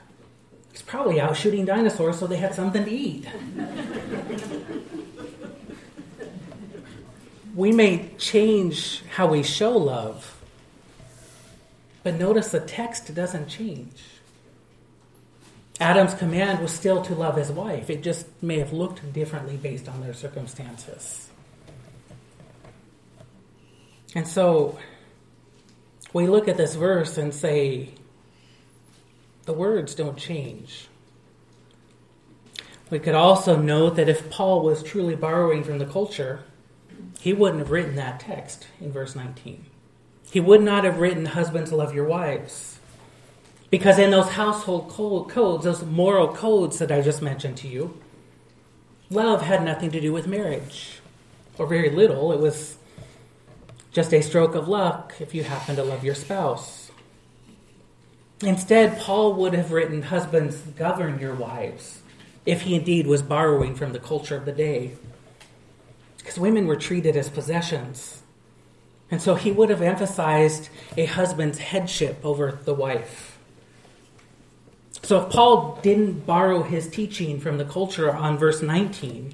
He's 0.72 0.82
probably 0.82 1.20
out 1.20 1.36
shooting 1.36 1.66
dinosaurs 1.66 2.20
so 2.20 2.28
they 2.28 2.38
had 2.38 2.56
something 2.56 2.86
to 2.86 2.92
eat. 2.92 3.28
we 7.56 7.72
may 7.72 8.10
change 8.18 9.04
how 9.16 9.28
we 9.28 9.44
show 9.44 9.72
love, 9.76 10.40
but 12.04 12.16
notice 12.16 12.52
the 12.52 12.60
text 12.60 13.14
doesn't 13.14 13.48
change. 13.48 14.04
Adam's 15.80 16.14
command 16.16 16.60
was 16.60 16.72
still 16.72 17.02
to 17.04 17.14
love 17.14 17.36
his 17.36 17.52
wife. 17.52 17.90
It 17.90 18.02
just 18.02 18.26
may 18.42 18.60
have 18.60 18.74
looked 18.74 19.14
differently 19.14 19.58
based 19.58 19.88
on 19.88 20.02
their 20.02 20.14
circumstances. 20.14 21.30
And 24.18 24.28
so 24.28 24.80
we 26.12 26.26
look 26.26 26.48
at 26.48 26.58
this 26.58 26.74
verse 26.74 27.20
and 27.20 27.32
say, 27.32 27.90
the 29.46 29.54
words 29.54 29.94
don't 29.94 30.18
change. 30.18 30.88
We 32.90 32.98
could 32.98 33.14
also 33.14 33.56
note 33.56 33.96
that 33.98 34.10
if 34.10 34.32
Paul 34.32 34.64
was 34.64 34.82
truly 34.82 35.16
borrowing 35.16 35.64
from 35.64 35.78
the 35.78 35.86
culture, 35.86 36.46
he 37.20 37.32
wouldn't 37.32 37.60
have 37.60 37.70
written 37.70 37.96
that 37.98 38.20
text 38.20 38.66
in 38.82 38.92
verse 38.92 39.16
19. 39.16 39.68
He 40.32 40.40
would 40.40 40.64
not 40.64 40.84
have 40.84 40.98
written, 40.98 41.28
Husbands, 41.28 41.72
love 41.72 41.94
your 41.94 42.06
wives. 42.06 42.80
Because 43.70 44.00
in 44.00 44.10
those 44.10 44.30
household 44.30 44.90
codes, 44.90 45.64
those 45.64 45.86
moral 45.86 46.30
codes 46.34 46.80
that 46.80 46.92
I 46.92 47.02
just 47.02 47.22
mentioned 47.22 47.58
to 47.58 47.68
you, 47.68 48.02
love 49.12 49.44
had 49.44 49.64
nothing 49.64 49.92
to 49.92 50.02
do 50.02 50.12
with 50.12 50.26
marriage, 50.26 51.02
or 51.60 51.68
very 51.68 51.92
little. 51.92 52.32
It 52.32 52.40
was 52.40 52.78
just 53.92 54.14
a 54.14 54.22
stroke 54.22 54.56
of 54.56 54.68
luck 54.68 55.14
if 55.20 55.34
you 55.34 55.44
happen 55.44 55.76
to 55.76 55.84
love 55.84 56.04
your 56.04 56.16
spouse. 56.16 56.92
Instead, 58.42 59.00
Paul 59.00 59.34
would 59.34 59.54
have 59.54 59.72
written, 59.72 60.04
Husbands, 60.04 60.58
govern 60.58 61.20
your 61.20 61.34
wives, 61.34 62.02
if 62.46 62.62
he 62.62 62.76
indeed 62.76 63.08
was 63.08 63.22
borrowing 63.22 63.74
from 63.74 63.94
the 63.94 64.00
culture 64.00 64.36
of 64.36 64.46
the 64.46 64.52
day. 64.52 64.94
Because 66.18 66.38
women 66.38 66.68
were 66.68 66.76
treated 66.76 67.16
as 67.16 67.30
possessions. 67.30 68.22
And 69.10 69.22
so 69.22 69.36
he 69.36 69.52
would 69.52 69.70
have 69.70 69.82
emphasized 69.82 70.70
a 70.96 71.06
husband's 71.06 71.58
headship 71.58 72.24
over 72.24 72.60
the 72.64 72.74
wife. 72.74 73.40
So 75.02 75.24
if 75.24 75.32
Paul 75.32 75.80
didn't 75.82 76.26
borrow 76.26 76.64
his 76.64 76.90
teaching 76.90 77.40
from 77.40 77.58
the 77.58 77.66
culture 77.66 78.12
on 78.12 78.38
verse 78.38 78.62
19, 78.62 79.34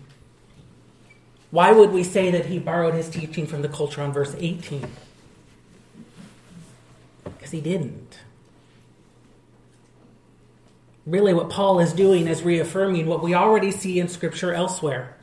why 1.53 1.71
would 1.71 1.91
we 1.91 2.03
say 2.03 2.31
that 2.31 2.47
he 2.47 2.57
borrowed 2.57 2.95
his 2.95 3.07
teaching 3.07 3.45
from 3.45 3.61
the 3.61 3.69
culture 3.69 4.01
on 4.01 4.11
verse 4.11 4.35
18? 4.39 4.89
Because 7.25 7.51
he 7.51 7.61
didn't. 7.61 8.17
Really, 11.05 11.31
what 11.31 11.51
Paul 11.51 11.79
is 11.79 11.93
doing 11.93 12.25
is 12.25 12.41
reaffirming 12.41 13.05
what 13.05 13.21
we 13.21 13.35
already 13.35 13.69
see 13.69 13.99
in 13.99 14.07
Scripture 14.07 14.51
elsewhere. 14.51 15.15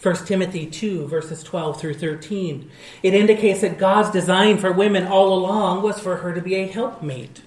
1 0.00 0.14
Timothy 0.26 0.66
2, 0.66 1.08
verses 1.08 1.42
12 1.42 1.80
through 1.80 1.94
13. 1.94 2.70
It 3.02 3.12
indicates 3.12 3.62
that 3.62 3.76
God's 3.76 4.10
design 4.10 4.58
for 4.58 4.70
women 4.70 5.08
all 5.08 5.36
along 5.36 5.82
was 5.82 5.98
for 5.98 6.18
her 6.18 6.32
to 6.32 6.40
be 6.40 6.54
a 6.54 6.68
helpmate. 6.68 7.42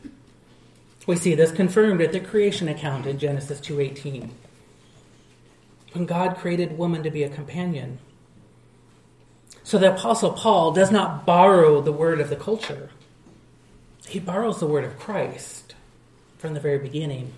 We 1.06 1.16
see 1.16 1.34
this 1.34 1.54
confirmed 1.54 2.02
at 2.02 2.12
the 2.12 2.20
creation 2.20 2.68
account 2.68 3.06
in 3.06 3.20
Genesis 3.20 3.62
2:18. 3.62 4.32
When 5.94 6.06
God 6.06 6.36
created 6.36 6.78
woman 6.78 7.04
to 7.04 7.10
be 7.10 7.24
a 7.24 7.30
companion. 7.30 8.00
So 9.68 9.78
the 9.78 9.94
apostle 9.94 10.32
Paul 10.32 10.72
does 10.72 10.92
not 10.92 11.26
borrow 11.26 11.82
the 11.82 11.92
word 11.92 12.22
of 12.22 12.30
the 12.30 12.38
culture. 12.38 12.90
He 14.08 14.18
borrows 14.18 14.62
the 14.62 14.66
word 14.66 14.86
of 14.86 14.98
Christ 14.98 15.76
from 16.38 16.54
the 16.54 16.62
very 16.62 16.78
beginning. 16.78 17.34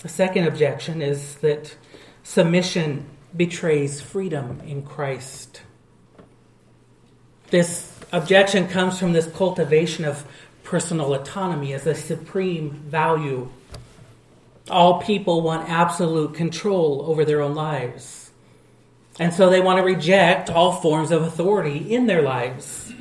The 0.00 0.08
second 0.08 0.48
objection 0.48 1.00
is 1.00 1.36
that 1.36 1.76
submission 2.24 3.06
betrays 3.36 4.00
freedom 4.00 4.60
in 4.66 4.82
Christ. 4.82 5.62
This 7.50 7.96
objection 8.10 8.66
comes 8.66 8.98
from 8.98 9.12
this 9.12 9.28
cultivation 9.28 10.04
of 10.04 10.26
personal 10.64 11.14
autonomy 11.14 11.72
as 11.72 11.86
a 11.86 11.94
supreme 11.94 12.70
value. 12.72 13.48
All 14.68 15.00
people 15.00 15.42
want 15.42 15.70
absolute 15.70 16.34
control 16.34 17.04
over 17.06 17.24
their 17.24 17.40
own 17.40 17.54
lives. 17.54 18.25
And 19.18 19.32
so 19.32 19.48
they 19.48 19.60
want 19.60 19.78
to 19.78 19.82
reject 19.82 20.50
all 20.50 20.72
forms 20.72 21.10
of 21.10 21.22
authority 21.22 21.94
in 21.94 22.06
their 22.06 22.22
lives. 22.22 22.92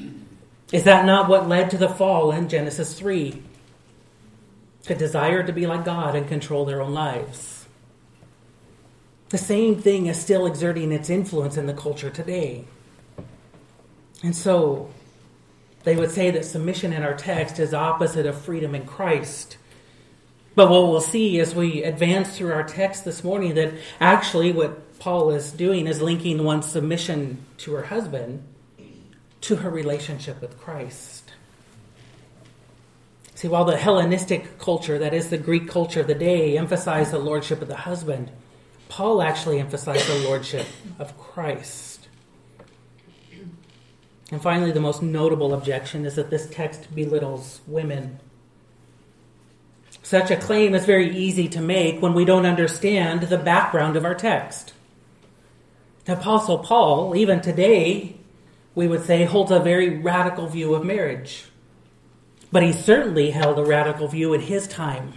Is 0.72 0.84
that 0.86 1.06
not 1.06 1.30
what 1.30 1.48
led 1.48 1.70
to 1.72 1.78
the 1.78 1.90
fall 1.90 2.32
in 2.32 2.50
Genesis 2.50 2.98
3? 2.98 3.42
A 4.88 4.96
desire 4.96 5.42
to 5.42 5.52
be 5.52 5.66
like 5.66 5.84
God 5.84 6.16
and 6.16 6.28
control 6.28 6.64
their 6.64 6.82
own 6.82 6.94
lives. 6.94 7.66
The 9.30 9.38
same 9.38 9.82
thing 9.82 10.06
is 10.06 10.20
still 10.20 10.46
exerting 10.46 10.92
its 10.92 11.10
influence 11.10 11.58
in 11.58 11.66
the 11.66 11.74
culture 11.74 12.12
today. 12.12 12.66
And 14.24 14.36
so 14.36 14.92
they 15.84 15.96
would 15.96 16.12
say 16.12 16.30
that 16.32 16.46
submission 16.46 16.94
in 16.94 17.04
our 17.04 17.16
text 17.16 17.58
is 17.60 17.74
opposite 17.74 18.26
of 18.26 18.40
freedom 18.40 18.76
in 18.76 18.86
Christ. 18.86 19.58
But 20.54 20.70
what 20.70 20.84
we'll 20.84 21.02
see 21.02 21.40
as 21.40 21.56
we 21.56 21.84
advance 21.84 22.38
through 22.38 22.54
our 22.54 22.64
text 22.64 23.04
this 23.04 23.24
morning 23.24 23.56
that 23.56 23.74
actually 24.00 24.52
what 24.52 24.80
Paul 25.00 25.32
is 25.32 25.52
doing 25.52 25.88
is 25.88 26.02
linking 26.02 26.44
one's 26.44 26.66
submission 26.66 27.46
to 27.60 27.74
her 27.74 27.84
husband 27.84 28.44
to 29.42 29.58
her 29.58 29.70
relationship 29.70 30.42
with 30.42 30.60
Christ. 30.60 31.32
See, 33.36 33.48
while 33.48 33.66
the 33.66 33.78
Hellenistic 33.78 34.58
culture, 34.58 34.98
that 34.98 35.14
is 35.14 35.30
the 35.30 35.38
Greek 35.38 35.68
culture 35.68 36.02
of 36.02 36.08
the 36.08 36.16
day, 36.16 36.58
emphasized 36.58 37.12
the 37.12 37.20
lordship 37.20 37.62
of 37.62 37.68
the 37.68 37.76
husband, 37.76 38.32
Paul 38.90 39.22
actually 39.22 39.60
emphasized 39.60 40.08
the 40.08 40.28
lordship 40.28 40.66
of 40.98 41.18
Christ. 41.18 42.08
And 44.32 44.42
finally, 44.42 44.72
the 44.72 44.80
most 44.80 45.04
notable 45.04 45.54
objection 45.54 46.06
is 46.06 46.16
that 46.16 46.30
this 46.30 46.50
text 46.50 46.96
belittles 46.96 47.62
women. 47.68 48.20
Such 50.02 50.32
a 50.32 50.38
claim 50.38 50.74
is 50.74 50.86
very 50.86 51.16
easy 51.16 51.48
to 51.50 51.62
make 51.62 52.02
when 52.02 52.14
we 52.14 52.26
don't 52.26 52.46
understand 52.46 53.24
the 53.24 53.38
background 53.38 53.96
of 53.96 54.06
our 54.06 54.16
text. 54.16 54.74
The 56.06 56.14
Apostle 56.14 56.60
Paul, 56.60 57.16
even 57.16 57.42
today, 57.42 58.16
we 58.76 58.88
would 58.88 59.04
say, 59.06 59.26
holds 59.26 59.50
a 59.50 59.60
very 59.60 59.98
radical 59.98 60.46
view 60.48 60.76
of 60.76 60.86
marriage. 60.86 61.46
But 62.52 62.62
he 62.62 62.74
certainly 62.74 63.32
held 63.32 63.58
a 63.58 63.66
radical 63.66 64.08
view 64.08 64.34
in 64.34 64.42
his 64.42 64.68
time. 64.68 65.14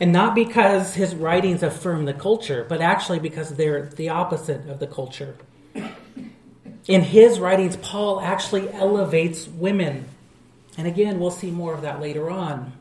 And 0.00 0.12
not 0.12 0.34
because 0.34 0.94
his 0.94 1.14
writings 1.14 1.62
affirm 1.62 2.04
the 2.04 2.12
culture, 2.12 2.66
but 2.68 2.80
actually 2.80 3.20
because 3.20 3.50
they're 3.50 3.86
the 3.86 4.08
opposite 4.08 4.68
of 4.68 4.80
the 4.80 4.88
culture. 4.88 5.36
In 6.88 7.02
his 7.02 7.38
writings, 7.38 7.76
Paul 7.76 8.20
actually 8.20 8.68
elevates 8.72 9.46
women. 9.46 10.06
And 10.76 10.88
again, 10.88 11.20
we'll 11.20 11.30
see 11.30 11.52
more 11.52 11.74
of 11.74 11.82
that 11.82 12.00
later 12.00 12.28
on. 12.28 12.72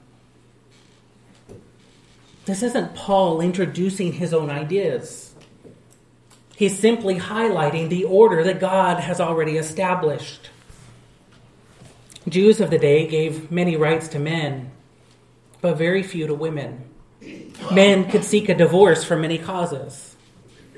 This 2.46 2.64
isn't 2.64 2.96
Paul 2.96 3.40
introducing 3.40 4.14
his 4.14 4.34
own 4.34 4.50
ideas. 4.50 5.33
He's 6.56 6.78
simply 6.78 7.20
highlighting 7.20 7.90
the 7.90 8.04
order 8.04 8.44
that 8.44 8.60
God 8.60 9.00
has 9.00 9.20
already 9.20 9.58
established. 9.58 10.50
Jews 12.28 12.62
of 12.62 12.70
the 12.70 12.78
day 12.78 13.08
gave 13.08 13.52
many 13.52 13.76
rights 13.76 14.08
to 14.10 14.20
men, 14.20 14.72
but 15.62 15.78
very 15.78 16.04
few 16.04 16.28
to 16.28 16.34
women. 16.34 16.86
Men 17.72 18.10
could 18.10 18.24
seek 18.24 18.50
a 18.50 18.56
divorce 18.56 19.04
for 19.04 19.18
many 19.18 19.38
causes. 19.38 20.16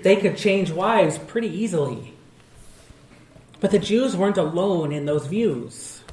They 0.01 0.15
could 0.15 0.37
change 0.37 0.71
wives 0.71 1.17
pretty 1.17 1.49
easily. 1.49 2.13
But 3.59 3.71
the 3.71 3.79
Jews 3.79 4.15
weren't 4.15 4.37
alone 4.37 4.91
in 4.91 5.05
those 5.05 5.27
views. 5.27 6.03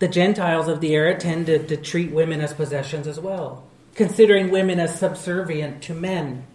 The 0.00 0.08
Gentiles 0.08 0.68
of 0.68 0.80
the 0.80 0.92
era 0.92 1.18
tended 1.18 1.68
to 1.68 1.76
treat 1.76 2.12
women 2.12 2.40
as 2.40 2.52
possessions 2.52 3.06
as 3.06 3.18
well, 3.18 3.64
considering 3.94 4.50
women 4.50 4.78
as 4.78 4.98
subservient 4.98 5.82
to 5.84 5.94
men. 5.94 6.46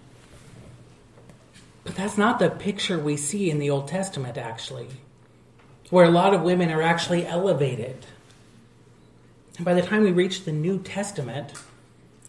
But 1.83 1.95
that's 1.95 2.17
not 2.17 2.39
the 2.39 2.49
picture 2.49 2.97
we 2.97 3.17
see 3.17 3.49
in 3.49 3.59
the 3.59 3.69
Old 3.69 3.87
Testament, 3.87 4.37
actually, 4.37 4.87
where 5.89 6.05
a 6.05 6.11
lot 6.11 6.33
of 6.33 6.41
women 6.41 6.71
are 6.71 6.81
actually 6.81 7.25
elevated. 7.25 8.05
And 9.58 9.65
by 9.65 9.73
the 9.73 9.81
time 9.81 10.03
we 10.03 10.12
reach 10.12 10.45
the 10.45 10.51
New 10.51 10.79
Testament, 10.79 11.53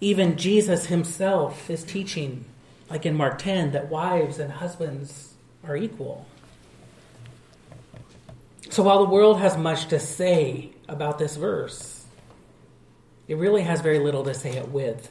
even 0.00 0.36
Jesus 0.36 0.86
himself 0.86 1.70
is 1.70 1.84
teaching, 1.84 2.44
like 2.90 3.06
in 3.06 3.14
Mark 3.14 3.38
10, 3.38 3.72
that 3.72 3.88
wives 3.88 4.38
and 4.38 4.52
husbands 4.52 5.34
are 5.66 5.76
equal. 5.76 6.26
So 8.70 8.82
while 8.82 9.04
the 9.04 9.10
world 9.10 9.38
has 9.38 9.56
much 9.56 9.86
to 9.88 10.00
say 10.00 10.72
about 10.88 11.18
this 11.18 11.36
verse, 11.36 12.04
it 13.28 13.36
really 13.36 13.62
has 13.62 13.80
very 13.80 14.00
little 14.00 14.24
to 14.24 14.34
say 14.34 14.56
it 14.56 14.68
with. 14.68 15.10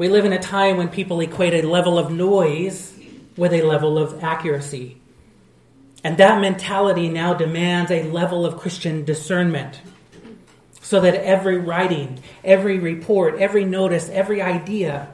We 0.00 0.08
live 0.08 0.24
in 0.24 0.32
a 0.32 0.38
time 0.38 0.78
when 0.78 0.88
people 0.88 1.20
equate 1.20 1.52
a 1.52 1.68
level 1.68 1.98
of 1.98 2.10
noise 2.10 2.98
with 3.36 3.52
a 3.52 3.60
level 3.60 3.98
of 3.98 4.24
accuracy. 4.24 4.96
And 6.02 6.16
that 6.16 6.40
mentality 6.40 7.10
now 7.10 7.34
demands 7.34 7.90
a 7.90 8.04
level 8.04 8.46
of 8.46 8.56
Christian 8.56 9.04
discernment. 9.04 9.82
So 10.80 11.02
that 11.02 11.16
every 11.16 11.58
writing, 11.58 12.18
every 12.42 12.78
report, 12.78 13.34
every 13.38 13.66
notice, 13.66 14.08
every 14.08 14.40
idea, 14.40 15.10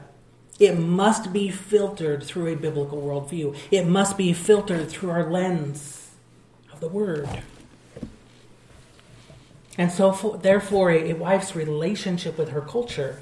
it 0.57 0.79
must 0.79 1.33
be 1.33 1.49
filtered 1.49 2.23
through 2.23 2.53
a 2.53 2.55
biblical 2.55 3.01
worldview. 3.01 3.57
It 3.69 3.87
must 3.87 4.17
be 4.17 4.31
filtered 4.31 4.87
through 4.87 5.09
our 5.09 5.29
lens 5.29 6.11
of 6.71 6.79
the 6.79 6.87
Word. 6.87 7.27
And 9.77 9.91
so, 9.91 10.13
for, 10.13 10.37
therefore, 10.37 10.91
a, 10.91 11.11
a 11.11 11.13
wife's 11.13 11.57
relationship 11.57 12.37
with 12.37 12.51
her 12.51 12.61
culture 12.61 13.21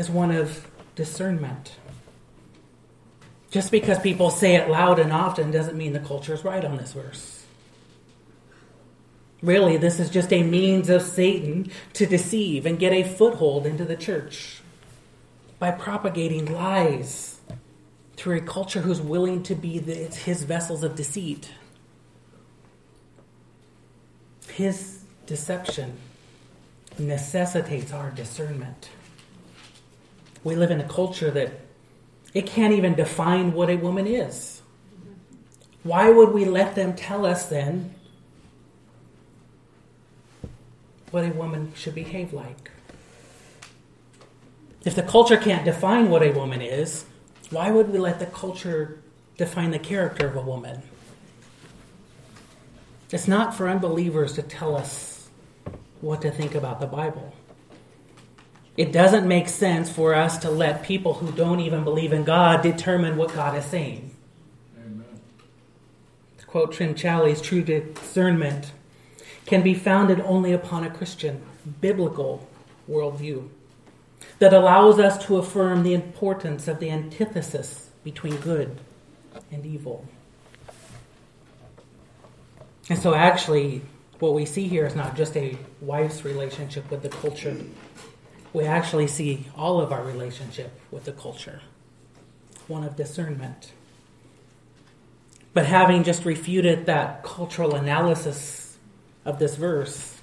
is 0.00 0.08
one 0.08 0.30
of 0.30 0.66
discernment. 0.96 1.76
Just 3.50 3.70
because 3.70 3.98
people 3.98 4.30
say 4.30 4.54
it 4.54 4.70
loud 4.70 4.98
and 4.98 5.12
often 5.12 5.50
doesn't 5.50 5.76
mean 5.76 5.92
the 5.92 6.00
culture 6.00 6.32
is 6.32 6.42
right 6.42 6.64
on 6.64 6.78
this 6.78 6.94
verse. 6.94 7.44
Really, 9.42 9.76
this 9.76 10.00
is 10.00 10.08
just 10.08 10.32
a 10.32 10.42
means 10.42 10.88
of 10.88 11.02
Satan 11.02 11.70
to 11.92 12.06
deceive 12.06 12.64
and 12.64 12.78
get 12.78 12.94
a 12.94 13.02
foothold 13.02 13.66
into 13.66 13.84
the 13.84 13.96
church 13.96 14.62
by 15.58 15.70
propagating 15.70 16.50
lies 16.50 17.40
through 18.16 18.38
a 18.38 18.40
culture 18.40 18.80
who's 18.80 19.02
willing 19.02 19.42
to 19.42 19.54
be 19.54 19.78
the, 19.78 19.94
his 19.94 20.44
vessels 20.44 20.82
of 20.82 20.96
deceit. 20.96 21.50
His 24.48 25.04
deception 25.26 25.98
necessitates 26.98 27.92
our 27.92 28.10
discernment. 28.10 28.88
We 30.42 30.56
live 30.56 30.70
in 30.70 30.80
a 30.80 30.88
culture 30.88 31.30
that 31.30 31.52
it 32.32 32.46
can't 32.46 32.72
even 32.72 32.94
define 32.94 33.52
what 33.52 33.68
a 33.68 33.76
woman 33.76 34.06
is. 34.06 34.62
Why 35.82 36.10
would 36.10 36.32
we 36.32 36.44
let 36.44 36.74
them 36.74 36.94
tell 36.94 37.26
us 37.26 37.46
then 37.46 37.94
what 41.10 41.24
a 41.24 41.30
woman 41.30 41.72
should 41.74 41.94
behave 41.94 42.32
like? 42.32 42.70
If 44.84 44.94
the 44.94 45.02
culture 45.02 45.36
can't 45.36 45.64
define 45.64 46.08
what 46.08 46.22
a 46.22 46.30
woman 46.30 46.62
is, 46.62 47.04
why 47.50 47.70
would 47.70 47.90
we 47.90 47.98
let 47.98 48.18
the 48.18 48.26
culture 48.26 49.02
define 49.36 49.72
the 49.72 49.78
character 49.78 50.26
of 50.26 50.36
a 50.36 50.40
woman? 50.40 50.82
It's 53.10 53.26
not 53.26 53.54
for 53.54 53.68
unbelievers 53.68 54.34
to 54.34 54.42
tell 54.42 54.76
us 54.76 55.28
what 56.00 56.22
to 56.22 56.30
think 56.30 56.54
about 56.54 56.80
the 56.80 56.86
Bible. 56.86 57.34
It 58.76 58.92
doesn't 58.92 59.26
make 59.26 59.48
sense 59.48 59.90
for 59.90 60.14
us 60.14 60.38
to 60.38 60.50
let 60.50 60.82
people 60.82 61.14
who 61.14 61.32
don't 61.32 61.60
even 61.60 61.84
believe 61.84 62.12
in 62.12 62.24
God 62.24 62.62
determine 62.62 63.16
what 63.16 63.34
God 63.34 63.56
is 63.56 63.64
saying. 63.64 64.14
Amen. 64.78 65.04
To 66.38 66.46
quote 66.46 66.74
Tim 66.74 66.94
Challies, 66.94 67.42
true 67.42 67.62
discernment 67.62 68.72
can 69.46 69.62
be 69.62 69.74
founded 69.74 70.20
only 70.20 70.52
upon 70.52 70.84
a 70.84 70.90
Christian, 70.90 71.42
biblical 71.80 72.48
worldview 72.88 73.48
that 74.38 74.54
allows 74.54 74.98
us 74.98 75.24
to 75.26 75.36
affirm 75.36 75.82
the 75.82 75.94
importance 75.94 76.68
of 76.68 76.80
the 76.80 76.90
antithesis 76.90 77.90
between 78.04 78.36
good 78.36 78.78
and 79.50 79.66
evil. 79.66 80.06
And 82.88 82.98
so, 82.98 83.14
actually, 83.14 83.82
what 84.18 84.34
we 84.34 84.46
see 84.46 84.66
here 84.66 84.86
is 84.86 84.96
not 84.96 85.16
just 85.16 85.36
a 85.36 85.56
wife's 85.80 86.24
relationship 86.24 86.90
with 86.90 87.02
the 87.02 87.08
culture 87.08 87.56
we 88.52 88.64
actually 88.64 89.06
see 89.06 89.46
all 89.56 89.80
of 89.80 89.92
our 89.92 90.02
relationship 90.02 90.78
with 90.90 91.04
the 91.04 91.12
culture 91.12 91.60
one 92.66 92.84
of 92.84 92.94
discernment. 92.94 93.72
But 95.52 95.66
having 95.66 96.04
just 96.04 96.24
refuted 96.24 96.86
that 96.86 97.24
cultural 97.24 97.74
analysis 97.74 98.78
of 99.24 99.40
this 99.40 99.56
verse, 99.56 100.20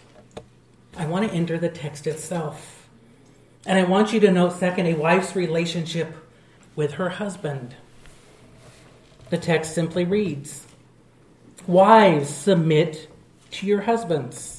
I 0.96 1.06
want 1.06 1.28
to 1.28 1.36
enter 1.36 1.58
the 1.58 1.68
text 1.68 2.08
itself. 2.08 2.88
And 3.66 3.78
I 3.78 3.84
want 3.84 4.13
you 4.13 4.22
to 4.22 4.32
note, 4.32 4.54
second, 4.54 4.88
a 4.88 4.94
wife's 4.94 5.36
relationship 5.36 6.16
with 6.74 6.94
her 6.94 7.10
husband. 7.10 7.76
The 9.30 9.38
text 9.38 9.76
simply 9.76 10.06
reads 10.06 10.66
Wives, 11.68 12.30
submit 12.30 13.12
to 13.52 13.68
your 13.68 13.82
husbands 13.82 14.57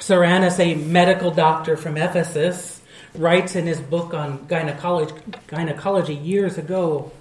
Soranus, 0.00 0.58
a 0.58 0.74
medical 0.74 1.30
doctor 1.30 1.76
from 1.76 1.96
Ephesus, 1.96 2.80
writes 3.14 3.54
in 3.54 3.66
his 3.66 3.80
book 3.80 4.14
on 4.14 4.46
gynecology, 4.46 5.14
gynecology 5.46 6.14
years 6.14 6.56
ago. 6.56 7.12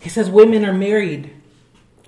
He 0.00 0.10
says, 0.10 0.28
Women 0.28 0.64
are 0.64 0.74
married 0.74 1.34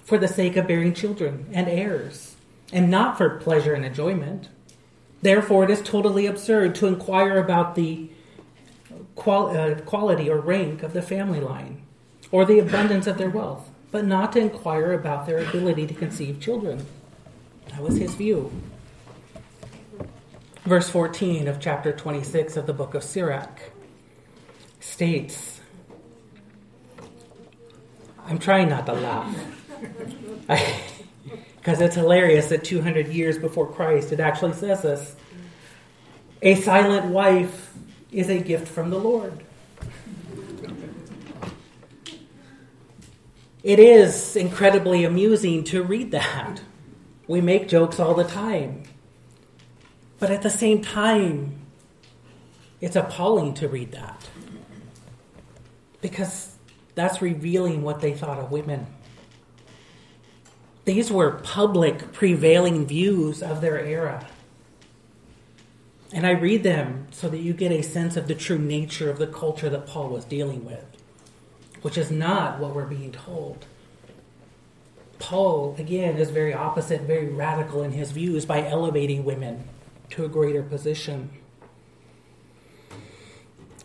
for 0.05 0.19
the 0.19 0.29
sake 0.29 0.57
of 0.57 0.69
bearing 0.69 0.93
children 0.93 1.47
and 1.53 1.67
heirs, 1.67 2.37
and 2.73 2.91
not 2.91 3.17
for 3.17 3.39
pleasure 3.39 3.73
and 3.73 3.85
enjoyment. 3.85 4.49
Therefore, 5.23 5.65
it 5.65 5.71
is 5.71 5.81
totally 5.81 6.27
absurd 6.27 6.75
to 6.77 6.87
inquire 6.87 7.39
about 7.39 7.75
the 7.75 8.11
uh, 9.27 9.75
quality 9.87 10.29
or 10.29 10.39
rank 10.41 10.83
of 10.83 10.93
the 10.93 11.03
family 11.03 11.41
line 11.41 11.83
or 12.31 12.45
the 12.45 12.59
abundance 12.59 13.07
of 13.07 13.17
their 13.17 13.31
wealth, 13.31 13.71
but 13.91 14.05
not 14.05 14.33
to 14.33 14.41
inquire 14.41 14.93
about 14.93 15.27
their 15.27 15.39
ability 15.39 15.87
to 15.87 15.95
conceive 15.95 16.41
children. 16.41 16.85
That 17.71 17.81
was 17.81 17.97
his 17.97 18.15
view. 18.15 18.53
Verse 20.65 20.89
14 20.89 21.49
of 21.49 21.59
chapter 21.59 21.93
26 21.93 22.57
of 22.57 22.67
the 22.67 22.73
book 22.73 22.95
of 22.95 23.03
Sirach 23.03 23.61
states 24.81 25.61
I'm 28.27 28.39
trying 28.39 28.69
not 28.69 28.87
to 28.87 28.93
laugh. 28.93 29.37
Because 31.57 31.81
it's 31.81 31.95
hilarious 31.95 32.49
that 32.49 32.65
200 32.65 33.07
years 33.07 33.39
before 33.39 33.71
Christ, 33.71 34.11
it 34.11 34.19
actually 34.19 34.55
says 34.55 34.83
this. 34.83 35.15
A 36.43 36.57
silent 36.57 37.07
wife 37.07 37.73
is 38.11 38.29
a 38.29 38.41
gift 38.41 38.67
from 38.67 38.91
the 38.91 38.99
Lord. 38.99 39.45
It 43.63 43.79
is 43.79 44.35
incredibly 44.35 45.05
amusing 45.05 45.63
to 45.65 45.85
read 45.85 46.11
that. 46.11 46.63
We 47.29 47.41
make 47.41 47.69
jokes 47.69 48.01
all 48.01 48.15
the 48.15 48.25
time. 48.25 48.83
But 50.23 50.31
at 50.31 50.43
the 50.43 50.51
same 50.51 50.83
time, 50.83 51.63
it's 52.81 52.95
appalling 52.95 53.55
to 53.55 53.67
read 53.67 53.91
that. 53.91 54.29
Because 56.01 56.55
that's 56.95 57.21
revealing 57.21 57.83
what 57.83 58.01
they 58.01 58.15
thought 58.15 58.39
of 58.39 58.53
women. 58.53 58.87
These 60.85 61.11
were 61.11 61.33
public, 61.33 62.13
prevailing 62.13 62.87
views 62.87 63.43
of 63.43 63.61
their 63.61 63.81
era. 63.81 64.29
And 66.13 66.25
I 66.25 66.31
read 66.31 66.63
them 66.63 67.09
so 67.11 67.29
that 67.29 67.39
you 67.39 67.53
get 67.53 67.73
a 67.73 67.83
sense 67.83 68.17
of 68.17 68.29
the 68.29 68.37
true 68.37 68.61
nature 68.61 69.11
of 69.11 69.19
the 69.19 69.27
culture 69.27 69.71
that 69.71 69.89
Paul 69.89 70.11
was 70.11 70.25
dealing 70.25 70.65
with, 70.65 70.85
which 71.81 71.99
is 71.99 72.13
not 72.13 72.61
what 72.61 72.77
we're 72.77 72.87
being 72.87 73.11
told. 73.11 73.67
Paul, 75.19 75.75
again, 75.79 76.17
is 76.17 76.31
very 76.31 76.55
opposite, 76.55 77.01
very 77.01 77.27
radical 77.27 77.83
in 77.83 77.91
his 77.91 78.13
views 78.13 78.45
by 78.47 78.65
elevating 78.65 79.25
women 79.25 79.69
to 80.13 80.25
a 80.25 80.29
greater 80.29 80.63
position. 80.63 81.31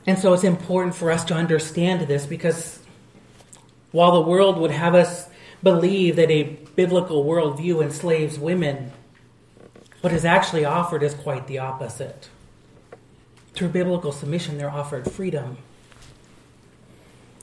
And 0.06 0.18
so 0.18 0.34
it's 0.34 0.44
important 0.44 0.96
for 0.96 1.12
us 1.12 1.26
to 1.26 1.34
understand 1.34 2.08
this 2.08 2.26
because 2.26 2.80
while 3.92 4.13
the 4.13 4.22
world 4.22 4.58
would 4.58 4.72
have 4.72 4.96
us 4.96 5.28
believe 5.63 6.16
that 6.18 6.30
a 6.30 6.44
biblical 6.76 7.26
worldview 7.26 7.82
enslaves 7.82 8.38
women, 8.38 8.92
what 10.02 10.13
is 10.13 10.24
actually 10.24 10.66
offered 10.66 11.02
is 11.02 11.13
quite 11.13 11.48
the 11.48 11.60
opposite. 11.60 12.30
Through 13.54 13.70
biblical 13.70 14.12
submission, 14.12 14.58
they're 14.58 14.70
offered 14.70 15.12
freedom. 15.12 15.58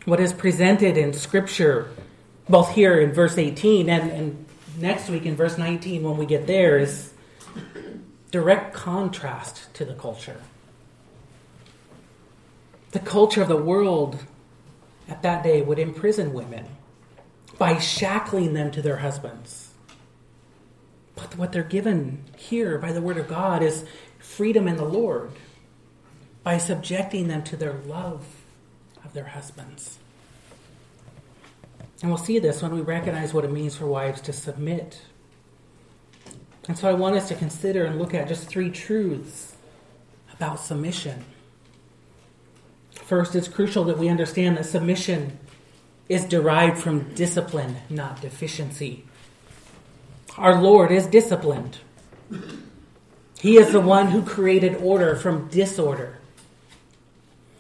What 0.05 0.21
is 0.21 0.33
presented 0.33 0.97
in 0.97 1.13
Scripture, 1.15 1.91
both 2.49 2.71
here 2.75 3.01
in 3.01 3.13
verse 3.13 3.37
18 3.37 3.89
and, 3.89 4.11
and 4.11 4.47
next 4.79 5.09
week 5.09 5.27
in 5.27 5.35
verse 5.35 5.59
19 5.59 6.03
when 6.03 6.17
we 6.17 6.27
get 6.27 6.47
there, 6.47 6.79
is 6.79 7.14
direct 8.35 8.75
contrast 8.75 9.73
to 9.75 9.85
the 9.85 9.95
culture. 9.95 10.41
The 12.91 12.99
culture 12.99 13.41
of 13.41 13.47
the 13.47 13.57
world 13.57 14.19
at 15.09 15.23
that 15.23 15.45
day 15.45 15.63
would 15.63 15.79
imprison 15.79 16.33
women 16.33 16.67
by 17.59 17.79
shackling 17.79 18.53
them 18.53 18.73
to 18.73 18.83
their 18.83 18.97
husbands. 18.97 19.71
But 21.15 21.39
what 21.39 21.53
they're 21.53 21.63
given 21.63 22.25
here 22.37 22.77
by 22.77 22.91
the 22.91 23.01
Word 23.01 23.19
of 23.19 23.29
God 23.29 23.63
is 23.63 23.87
freedom 24.19 24.67
in 24.67 24.79
the 24.79 24.85
Lord 24.85 25.31
by 26.43 26.59
subjecting 26.59 27.29
them 27.29 27.45
to 27.45 27.57
their 27.57 27.75
love 27.87 28.27
of 29.05 29.13
their 29.13 29.27
husbands. 29.27 30.01
And 32.03 32.11
we'll 32.11 32.19
see 32.19 32.41
this 32.41 32.63
when 32.63 32.75
we 32.75 32.81
recognize 32.81 33.33
what 33.33 33.45
it 33.45 33.53
means 33.53 33.77
for 33.77 33.87
wives 33.87 34.21
to 34.23 34.33
submit. 34.33 35.03
And 36.69 36.79
so 36.79 36.89
I 36.89 36.95
want 36.95 37.17
us 37.17 37.29
to 37.29 37.35
consider 37.35 37.85
and 37.85 37.99
look 37.99 38.15
at 38.15 38.29
just 38.29 38.49
three 38.49 38.71
truths 38.71 39.57
about 40.33 40.61
submission. 40.61 41.25
First, 42.93 43.35
it's 43.35 43.49
crucial 43.49 43.85
that 43.85 43.99
we 43.99 44.09
understand 44.09 44.57
that 44.57 44.65
submission 44.65 45.39
is 46.09 46.25
derived 46.25 46.79
from 46.79 47.15
discipline, 47.15 47.77
not 47.91 48.21
deficiency. 48.21 49.05
Our 50.39 50.61
Lord 50.61 50.91
is 50.91 51.07
disciplined. 51.07 51.79
He 53.41 53.59
is 53.59 53.73
the 53.73 53.81
one 53.81 54.09
who 54.11 54.23
created 54.23 54.77
order 54.77 55.15
from 55.17 55.49
disorder. 55.49 56.19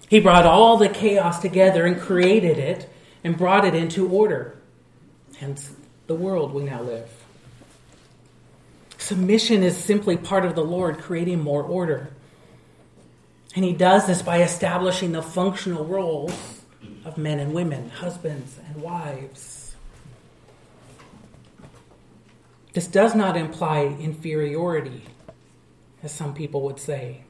He 0.09 0.19
brought 0.19 0.47
all 0.47 0.77
the 0.77 0.89
chaos 0.89 1.41
together 1.41 1.85
and 1.87 2.01
created 2.01 2.59
it 2.59 2.89
and 3.23 3.37
brought 3.37 3.65
it 3.65 3.75
into 3.75 4.09
order. 4.09 4.57
Hence, 5.37 5.73
the 6.07 6.15
world 6.15 6.55
we 6.55 6.65
now 6.65 6.83
live. 6.83 7.24
Submission 9.05 9.63
is 9.63 9.77
simply 9.77 10.17
part 10.17 10.47
of 10.47 10.55
the 10.55 10.65
Lord 10.65 10.99
creating 10.99 11.39
more 11.39 11.63
order. 11.63 12.09
And 13.55 13.63
He 13.63 13.75
does 13.75 14.07
this 14.07 14.23
by 14.23 14.43
establishing 14.43 15.13
the 15.13 15.21
functional 15.21 15.85
roles 15.85 16.63
of 17.05 17.19
men 17.19 17.39
and 17.39 17.53
women, 17.53 17.91
husbands 17.91 18.59
and 18.67 18.81
wives. 18.81 19.77
This 22.73 22.87
does 22.87 23.15
not 23.15 23.37
imply 23.37 23.83
inferiority, 24.01 25.05
as 26.03 26.11
some 26.11 26.33
people 26.33 26.63
would 26.63 26.81
say. 26.81 27.25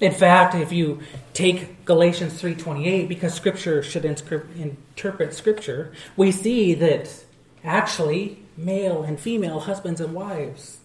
In 0.00 0.10
fact, 0.10 0.56
if 0.56 0.72
you 0.72 1.02
take 1.34 1.84
Galatians 1.84 2.32
3:28 2.42 3.08
because 3.08 3.32
scripture 3.32 3.80
should 3.80 4.04
interpret 4.04 5.34
scripture, 5.34 5.92
we 6.16 6.32
see 6.32 6.74
that 6.74 7.24
actually 7.62 8.43
male 8.56 9.02
and 9.02 9.18
female 9.18 9.60
husbands 9.60 10.00
and 10.00 10.14
wives 10.14 10.78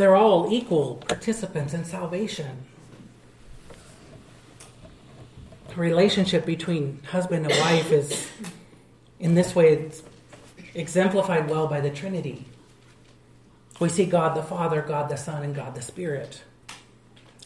they're 0.00 0.16
all 0.16 0.50
equal 0.50 0.94
participants 1.06 1.74
in 1.74 1.84
salvation. 1.84 2.64
The 5.68 5.74
relationship 5.74 6.46
between 6.46 7.02
husband 7.10 7.44
and 7.44 7.60
wife 7.60 7.92
is 7.92 8.26
in 9.18 9.34
this 9.34 9.54
way 9.54 9.74
it's 9.74 10.02
exemplified 10.74 11.50
well 11.50 11.66
by 11.66 11.82
the 11.82 11.90
Trinity. 11.90 12.46
We 13.78 13.90
see 13.90 14.06
God 14.06 14.34
the 14.34 14.42
Father, 14.42 14.80
God 14.80 15.10
the 15.10 15.18
Son, 15.18 15.42
and 15.42 15.54
God 15.54 15.74
the 15.74 15.82
Spirit. 15.82 16.44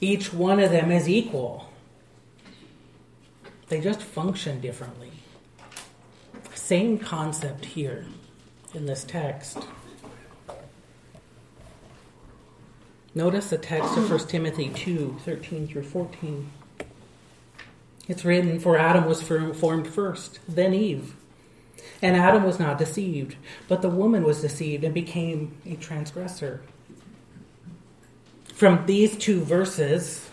Each 0.00 0.32
one 0.32 0.60
of 0.60 0.70
them 0.70 0.92
is 0.92 1.08
equal. 1.08 1.68
They 3.66 3.80
just 3.80 4.00
function 4.00 4.60
differently. 4.60 5.10
Same 6.54 6.98
concept 6.98 7.64
here 7.64 8.06
in 8.74 8.86
this 8.86 9.04
text. 9.04 9.58
Notice 13.14 13.50
the 13.50 13.58
text 13.58 13.96
of 13.96 14.10
1 14.10 14.26
Timothy 14.26 14.70
2 14.70 15.18
13 15.24 15.68
through 15.68 15.84
14. 15.84 16.50
It's 18.08 18.24
written, 18.24 18.58
For 18.58 18.76
Adam 18.76 19.06
was 19.06 19.22
formed 19.22 19.86
first, 19.86 20.40
then 20.48 20.74
Eve. 20.74 21.14
And 22.02 22.16
Adam 22.16 22.44
was 22.44 22.58
not 22.58 22.78
deceived, 22.78 23.36
but 23.68 23.82
the 23.82 23.88
woman 23.88 24.24
was 24.24 24.40
deceived 24.40 24.84
and 24.84 24.92
became 24.92 25.56
a 25.64 25.76
transgressor. 25.76 26.60
From 28.52 28.84
these 28.86 29.16
two 29.16 29.40
verses, 29.40 30.28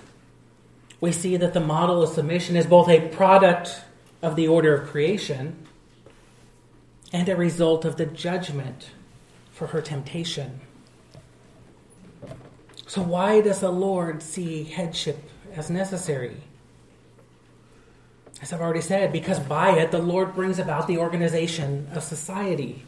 we 0.99 1.11
see 1.11 1.37
that 1.37 1.53
the 1.53 1.59
model 1.59 2.03
of 2.03 2.09
submission 2.09 2.55
is 2.55 2.65
both 2.65 2.89
a 2.89 3.07
product 3.09 3.81
of 4.21 4.35
the 4.35 4.47
order 4.47 4.75
of 4.75 4.89
creation 4.89 5.67
and 7.13 7.27
a 7.27 7.35
result 7.35 7.85
of 7.85 7.97
the 7.97 8.05
judgment 8.05 8.91
for 9.51 9.67
her 9.67 9.81
temptation. 9.81 10.61
So, 12.87 13.01
why 13.01 13.41
does 13.41 13.59
the 13.59 13.71
Lord 13.71 14.21
see 14.21 14.63
headship 14.63 15.29
as 15.55 15.69
necessary? 15.69 16.37
As 18.41 18.51
I've 18.51 18.61
already 18.61 18.81
said, 18.81 19.11
because 19.11 19.39
by 19.39 19.77
it 19.77 19.91
the 19.91 20.01
Lord 20.01 20.33
brings 20.33 20.57
about 20.57 20.87
the 20.87 20.97
organization 20.97 21.87
of 21.93 22.03
society. 22.03 22.83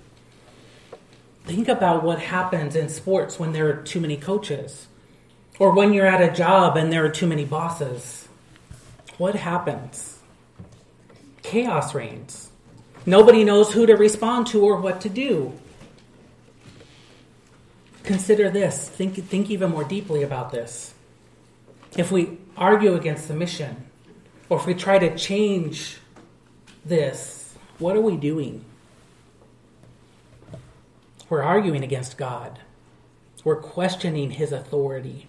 Think 1.45 1.67
about 1.67 2.03
what 2.03 2.19
happens 2.19 2.75
in 2.75 2.89
sports 2.89 3.39
when 3.39 3.51
there 3.53 3.69
are 3.69 3.83
too 3.83 3.99
many 3.99 4.17
coaches, 4.17 4.87
or 5.59 5.73
when 5.73 5.93
you're 5.93 6.07
at 6.07 6.21
a 6.21 6.33
job 6.33 6.75
and 6.77 6.91
there 6.91 7.05
are 7.05 7.09
too 7.09 7.27
many 7.27 7.45
bosses. 7.45 8.27
What 9.17 9.35
happens? 9.35 10.19
Chaos 11.43 11.93
reigns. 11.93 12.49
Nobody 13.05 13.43
knows 13.43 13.73
who 13.73 13.85
to 13.85 13.93
respond 13.95 14.47
to 14.47 14.63
or 14.63 14.79
what 14.79 15.01
to 15.01 15.09
do. 15.09 15.53
consider 18.03 18.49
this. 18.49 18.89
Think, 18.89 19.15
think 19.15 19.49
even 19.49 19.71
more 19.71 19.83
deeply 19.83 20.23
about 20.23 20.51
this. 20.51 20.93
If 21.97 22.11
we 22.11 22.37
argue 22.57 22.95
against 22.95 23.27
the 23.27 23.33
mission, 23.33 23.85
or 24.49 24.59
if 24.59 24.65
we 24.65 24.73
try 24.73 24.99
to 24.99 25.15
change 25.15 25.97
this, 26.85 27.55
what 27.79 27.95
are 27.95 28.01
we 28.01 28.17
doing? 28.17 28.65
We're 31.29 31.41
arguing 31.41 31.83
against 31.83 32.17
God. 32.17 32.59
We're 33.43 33.61
questioning 33.61 34.31
his 34.31 34.51
authority. 34.51 35.27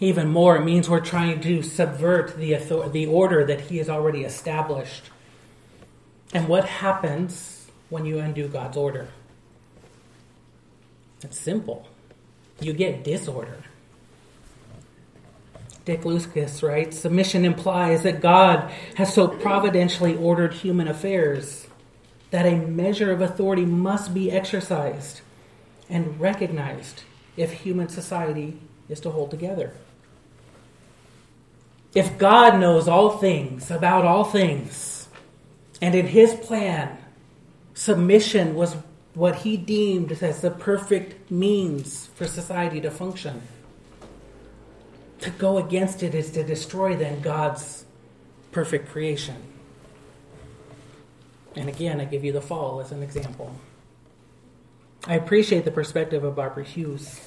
Even 0.00 0.28
more, 0.28 0.56
it 0.56 0.64
means 0.64 0.88
we're 0.88 1.00
trying 1.00 1.40
to 1.42 1.62
subvert 1.62 2.36
the, 2.36 2.54
author- 2.56 2.88
the 2.88 3.06
order 3.06 3.44
that 3.44 3.62
he 3.62 3.78
has 3.78 3.88
already 3.88 4.24
established. 4.24 5.04
And 6.32 6.48
what 6.48 6.64
happens 6.64 7.68
when 7.88 8.04
you 8.04 8.18
undo 8.18 8.48
God's 8.48 8.76
order? 8.76 9.08
It's 11.22 11.38
simple. 11.38 11.88
You 12.60 12.72
get 12.72 13.04
disorder. 13.04 13.58
Dick 15.84 16.04
Lucas 16.04 16.62
writes 16.62 16.98
Submission 16.98 17.44
implies 17.44 18.02
that 18.02 18.20
God 18.20 18.72
has 18.96 19.14
so 19.14 19.28
providentially 19.28 20.16
ordered 20.16 20.52
human 20.52 20.88
affairs 20.88 21.68
that 22.30 22.44
a 22.44 22.56
measure 22.56 23.12
of 23.12 23.20
authority 23.20 23.64
must 23.64 24.12
be 24.12 24.30
exercised 24.30 25.20
and 25.88 26.18
recognized 26.20 27.04
if 27.36 27.52
human 27.52 27.88
society 27.88 28.58
is 28.88 29.00
to 29.00 29.10
hold 29.10 29.30
together. 29.30 29.72
If 31.94 32.18
God 32.18 32.58
knows 32.58 32.88
all 32.88 33.18
things 33.18 33.70
about 33.70 34.04
all 34.04 34.24
things, 34.24 34.95
and 35.80 35.94
in 35.94 36.06
his 36.06 36.34
plan, 36.34 36.96
submission 37.74 38.54
was 38.54 38.76
what 39.14 39.36
he 39.36 39.56
deemed 39.56 40.12
as 40.12 40.40
the 40.40 40.50
perfect 40.50 41.30
means 41.30 42.06
for 42.14 42.26
society 42.26 42.80
to 42.80 42.90
function. 42.90 43.42
To 45.20 45.30
go 45.30 45.58
against 45.58 46.02
it 46.02 46.14
is 46.14 46.30
to 46.32 46.44
destroy 46.44 46.94
then 46.96 47.20
God's 47.20 47.84
perfect 48.52 48.88
creation. 48.88 49.36
And 51.54 51.68
again, 51.68 52.00
I 52.00 52.04
give 52.04 52.24
you 52.24 52.32
the 52.32 52.42
fall 52.42 52.80
as 52.80 52.92
an 52.92 53.02
example. 53.02 53.54
I 55.06 55.14
appreciate 55.14 55.64
the 55.64 55.70
perspective 55.70 56.24
of 56.24 56.36
Barbara 56.36 56.64
Hughes. 56.64 57.20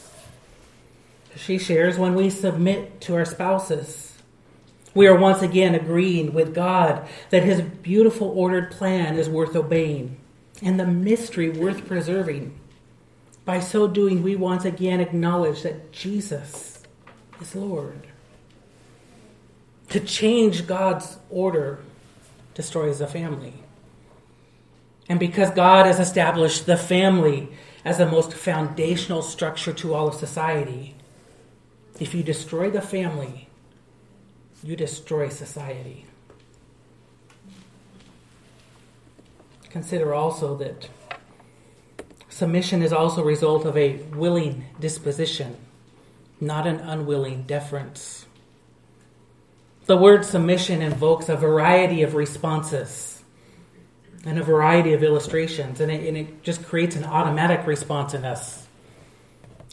She 1.35 1.57
shares 1.57 1.97
when 1.97 2.13
we 2.13 2.29
submit 2.29 3.01
to 3.01 3.15
our 3.15 3.25
spouses, 3.25 4.08
we 4.93 5.08
are 5.08 5.17
once 5.17 5.41
again 5.41 5.75
agreeing 5.75 6.34
with 6.34 6.54
God 6.54 7.08
that 7.30 7.43
His 7.43 7.62
beautiful 7.62 8.28
ordered 8.30 8.71
plan 8.71 9.17
is 9.17 9.30
worth 9.30 9.56
obeying 9.56 10.17
and 10.62 10.80
the 10.80 10.86
mystery 10.86 11.49
worth 11.49 11.88
preserving. 11.88 12.60
By 13.45 13.60
so 13.60 13.88
doing, 13.88 14.21
we 14.23 14.36
once 14.36 14.65
again 14.65 14.99
acknowledge 14.99 15.63
that 15.63 15.91
Jesus 15.91 16.84
is 17.41 17.56
Lord. 17.56 18.08
To 19.89 19.99
change 19.99 20.67
God's 20.67 21.17
order 21.30 21.80
destroys 22.54 22.99
the 22.99 23.08
family. 23.08 23.54
And 25.08 25.19
because 25.19 25.49
God 25.49 25.88
has 25.88 25.99
established 25.99 26.67
the 26.67 26.78
family 26.78 27.49
as 27.84 27.97
the 27.97 28.06
most 28.06 28.34
foundational 28.34 29.23
structure 29.23 29.73
to 29.73 29.93
all 29.95 30.08
of 30.08 30.15
society, 30.15 30.95
if 31.99 32.13
you 32.13 32.21
destroy 32.21 32.69
the 32.69 32.82
family, 32.82 33.48
you 34.63 34.75
destroy 34.75 35.29
society. 35.29 36.05
Consider 39.69 40.13
also 40.13 40.55
that 40.57 40.89
submission 42.29 42.81
is 42.81 42.91
also 42.91 43.21
a 43.21 43.25
result 43.25 43.65
of 43.65 43.77
a 43.77 43.97
willing 44.15 44.65
disposition, 44.79 45.55
not 46.41 46.65
an 46.65 46.79
unwilling 46.79 47.43
deference. 47.43 48.25
The 49.85 49.97
word 49.97 50.25
submission 50.25 50.81
invokes 50.81 51.29
a 51.29 51.35
variety 51.35 52.03
of 52.03 52.15
responses 52.15 53.23
and 54.25 54.37
a 54.37 54.43
variety 54.43 54.93
of 54.93 55.03
illustrations, 55.03 55.79
and 55.79 55.91
it, 55.91 56.07
and 56.07 56.17
it 56.17 56.43
just 56.43 56.63
creates 56.65 56.95
an 56.95 57.05
automatic 57.05 57.65
response 57.65 58.13
in 58.13 58.25
us. 58.25 58.67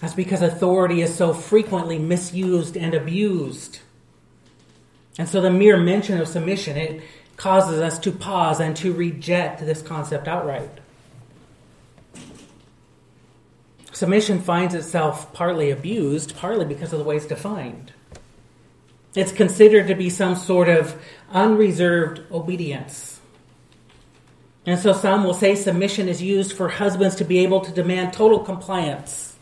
That's 0.01 0.15
because 0.15 0.43
authority 0.43 1.01
is 1.01 1.15
so 1.15 1.33
frequently 1.33 1.99
misused 1.99 2.77
and 2.77 2.95
abused. 2.95 3.81
And 5.19 5.29
so 5.29 5.41
the 5.41 5.51
mere 5.51 5.77
mention 5.77 6.21
of 6.21 6.29
submission, 6.29 6.77
it 6.77 7.03
causes 7.37 7.81
us 7.81 7.99
to 8.01 8.13
pause 8.13 8.61
and 8.61 8.77
to 8.77 8.93
reject 8.93 9.61
this 9.61 9.83
concept 9.83 10.29
outright. 10.29 10.71
Submission 13.93 14.41
finds 14.41 14.75
itself 14.75 15.33
partly 15.33 15.71
abused, 15.71 16.37
partly 16.37 16.67
because 16.67 16.93
of 16.93 16.99
the 16.99 17.05
way 17.05 17.17
it's 17.17 17.27
defined. 17.27 17.93
It's 19.15 19.33
considered 19.33 19.89
to 19.89 19.95
be 19.95 20.11
some 20.11 20.37
sort 20.37 20.69
of 20.69 21.01
unreserved 21.33 22.21
obedience. 22.31 23.21
And 24.67 24.79
so 24.79 24.93
some 24.93 25.25
will 25.25 25.33
say 25.33 25.55
submission 25.55 26.09
is 26.09 26.21
used 26.21 26.53
for 26.53 26.69
husbands 26.69 27.17
to 27.17 27.25
be 27.25 27.39
able 27.39 27.61
to 27.61 27.73
demand 27.73 28.13
total 28.13 28.41
compliance, 28.41 29.37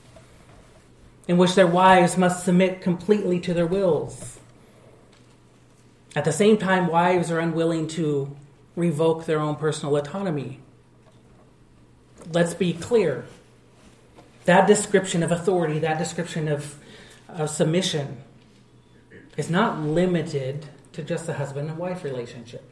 in 1.27 1.37
which 1.39 1.57
their 1.57 1.67
wives 1.67 2.17
must 2.17 2.45
submit 2.45 2.81
completely 2.81 3.41
to 3.41 3.55
their 3.55 3.67
wills. 3.67 4.39
At 6.15 6.25
the 6.25 6.33
same 6.33 6.59
time, 6.59 6.87
wives 6.87 7.31
are 7.31 7.41
unwilling 7.41 7.89
to 7.89 8.35
revoke 8.77 9.27
their 9.27 9.41
own 9.41 9.57
personal 9.57 9.97
autonomy. 9.97 10.61
Let's 12.33 12.55
be 12.55 12.73
clear. 12.73 13.25
That 14.45 14.67
description 14.67 15.23
of 15.23 15.33
authority, 15.33 15.79
that 15.81 15.99
description 15.99 16.49
of, 16.49 16.77
of 17.29 17.51
submission, 17.51 18.19
is 19.37 19.51
not 19.51 19.81
limited 19.81 20.67
to 20.93 21.03
just 21.03 21.27
the 21.27 21.35
husband 21.35 21.71
and 21.71 21.79
wife 21.79 22.05
relationship. 22.05 22.63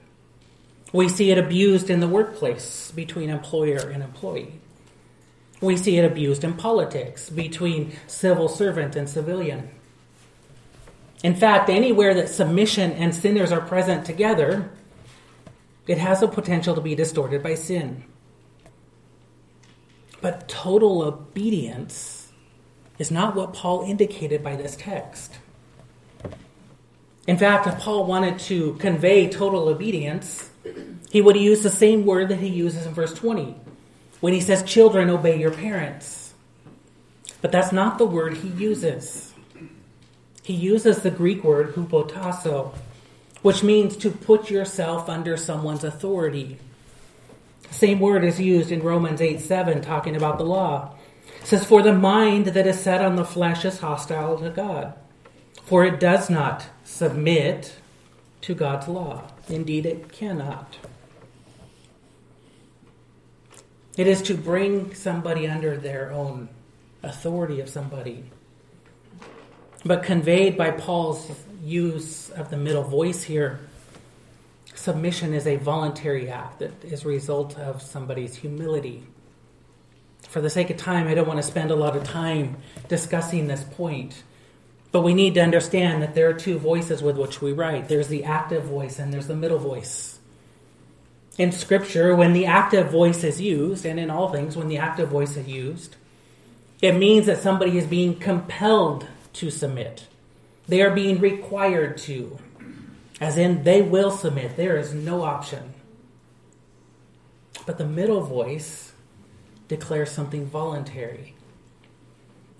We 0.92 1.08
see 1.08 1.30
it 1.30 1.38
abused 1.38 1.90
in 1.90 2.00
the 2.00 2.08
workplace 2.08 2.92
between 2.92 3.30
employer 3.30 3.78
and 3.78 4.02
employee. 4.02 4.60
We 5.60 5.76
see 5.76 5.98
it 5.98 6.04
abused 6.04 6.44
in 6.44 6.54
politics 6.54 7.30
between 7.30 7.96
civil 8.06 8.48
servant 8.48 8.94
and 8.94 9.08
civilian. 9.08 9.70
In 11.22 11.34
fact, 11.34 11.68
anywhere 11.68 12.14
that 12.14 12.28
submission 12.28 12.92
and 12.92 13.14
sinners 13.14 13.52
are 13.52 13.60
present 13.60 14.04
together, 14.04 14.70
it 15.86 15.98
has 15.98 16.20
the 16.20 16.28
potential 16.28 16.74
to 16.74 16.80
be 16.80 16.94
distorted 16.94 17.42
by 17.42 17.54
sin. 17.54 18.04
But 20.20 20.48
total 20.48 21.02
obedience 21.02 22.32
is 22.98 23.10
not 23.10 23.34
what 23.34 23.52
Paul 23.52 23.82
indicated 23.82 24.42
by 24.42 24.56
this 24.56 24.76
text. 24.76 25.38
In 27.26 27.38
fact, 27.38 27.66
if 27.66 27.78
Paul 27.78 28.04
wanted 28.06 28.38
to 28.40 28.74
convey 28.74 29.28
total 29.28 29.68
obedience, 29.68 30.50
he 31.10 31.20
would 31.20 31.36
use 31.36 31.62
the 31.62 31.70
same 31.70 32.04
word 32.04 32.28
that 32.28 32.38
he 32.38 32.48
uses 32.48 32.86
in 32.86 32.94
verse 32.94 33.14
20 33.14 33.54
when 34.20 34.32
he 34.32 34.40
says, 34.40 34.62
Children, 34.62 35.10
obey 35.10 35.38
your 35.38 35.52
parents. 35.52 36.34
But 37.40 37.52
that's 37.52 37.72
not 37.72 37.98
the 37.98 38.06
word 38.06 38.34
he 38.34 38.48
uses. 38.48 39.31
He 40.42 40.54
uses 40.54 40.98
the 40.98 41.10
Greek 41.10 41.44
word 41.44 41.74
hupotasso, 41.74 42.74
which 43.42 43.62
means 43.62 43.96
to 43.98 44.10
put 44.10 44.50
yourself 44.50 45.08
under 45.08 45.36
someone's 45.36 45.84
authority. 45.84 46.58
Same 47.70 48.00
word 48.00 48.24
is 48.24 48.40
used 48.40 48.72
in 48.72 48.82
Romans 48.82 49.20
8 49.20 49.40
7, 49.40 49.80
talking 49.80 50.16
about 50.16 50.38
the 50.38 50.44
law. 50.44 50.96
It 51.40 51.46
says, 51.46 51.64
For 51.64 51.80
the 51.82 51.92
mind 51.92 52.46
that 52.46 52.66
is 52.66 52.80
set 52.80 53.00
on 53.00 53.16
the 53.16 53.24
flesh 53.24 53.64
is 53.64 53.78
hostile 53.78 54.36
to 54.38 54.50
God, 54.50 54.94
for 55.64 55.84
it 55.84 56.00
does 56.00 56.28
not 56.28 56.66
submit 56.84 57.76
to 58.42 58.54
God's 58.54 58.88
law. 58.88 59.22
Indeed, 59.48 59.86
it 59.86 60.10
cannot. 60.10 60.76
It 63.96 64.06
is 64.06 64.22
to 64.22 64.34
bring 64.34 64.94
somebody 64.94 65.46
under 65.46 65.76
their 65.76 66.10
own 66.10 66.48
authority 67.02 67.60
of 67.60 67.68
somebody 67.68 68.24
but 69.84 70.02
conveyed 70.02 70.56
by 70.56 70.70
Paul's 70.70 71.30
use 71.62 72.30
of 72.30 72.50
the 72.50 72.56
middle 72.56 72.82
voice 72.82 73.22
here. 73.22 73.60
Submission 74.74 75.34
is 75.34 75.46
a 75.46 75.56
voluntary 75.56 76.28
act 76.28 76.60
that 76.60 76.84
is 76.84 77.04
a 77.04 77.08
result 77.08 77.58
of 77.58 77.82
somebody's 77.82 78.34
humility. 78.34 79.04
For 80.28 80.40
the 80.40 80.50
sake 80.50 80.70
of 80.70 80.76
time, 80.76 81.08
I 81.08 81.14
don't 81.14 81.28
want 81.28 81.38
to 81.38 81.42
spend 81.42 81.70
a 81.70 81.76
lot 81.76 81.96
of 81.96 82.04
time 82.04 82.56
discussing 82.88 83.46
this 83.46 83.64
point. 83.64 84.22
But 84.92 85.02
we 85.02 85.14
need 85.14 85.34
to 85.34 85.40
understand 85.40 86.02
that 86.02 86.14
there 86.14 86.28
are 86.28 86.34
two 86.34 86.58
voices 86.58 87.02
with 87.02 87.16
which 87.16 87.40
we 87.40 87.52
write 87.52 87.88
there's 87.88 88.08
the 88.08 88.24
active 88.24 88.64
voice 88.64 88.98
and 88.98 89.12
there's 89.12 89.26
the 89.26 89.36
middle 89.36 89.58
voice. 89.58 90.18
In 91.38 91.50
Scripture, 91.50 92.14
when 92.14 92.34
the 92.34 92.46
active 92.46 92.90
voice 92.90 93.24
is 93.24 93.40
used, 93.40 93.86
and 93.86 93.98
in 93.98 94.10
all 94.10 94.30
things, 94.30 94.54
when 94.54 94.68
the 94.68 94.76
active 94.76 95.08
voice 95.08 95.36
is 95.36 95.48
used, 95.48 95.96
it 96.82 96.92
means 96.92 97.24
that 97.26 97.40
somebody 97.40 97.78
is 97.78 97.86
being 97.86 98.18
compelled 98.18 99.06
to 99.34 99.50
submit. 99.50 100.06
They 100.66 100.82
are 100.82 100.94
being 100.94 101.20
required 101.20 101.98
to, 101.98 102.38
as 103.20 103.36
in 103.36 103.64
they 103.64 103.82
will 103.82 104.10
submit. 104.10 104.56
There 104.56 104.76
is 104.76 104.94
no 104.94 105.22
option. 105.22 105.74
But 107.66 107.78
the 107.78 107.86
middle 107.86 108.22
voice 108.22 108.92
declares 109.68 110.10
something 110.10 110.46
voluntary. 110.46 111.34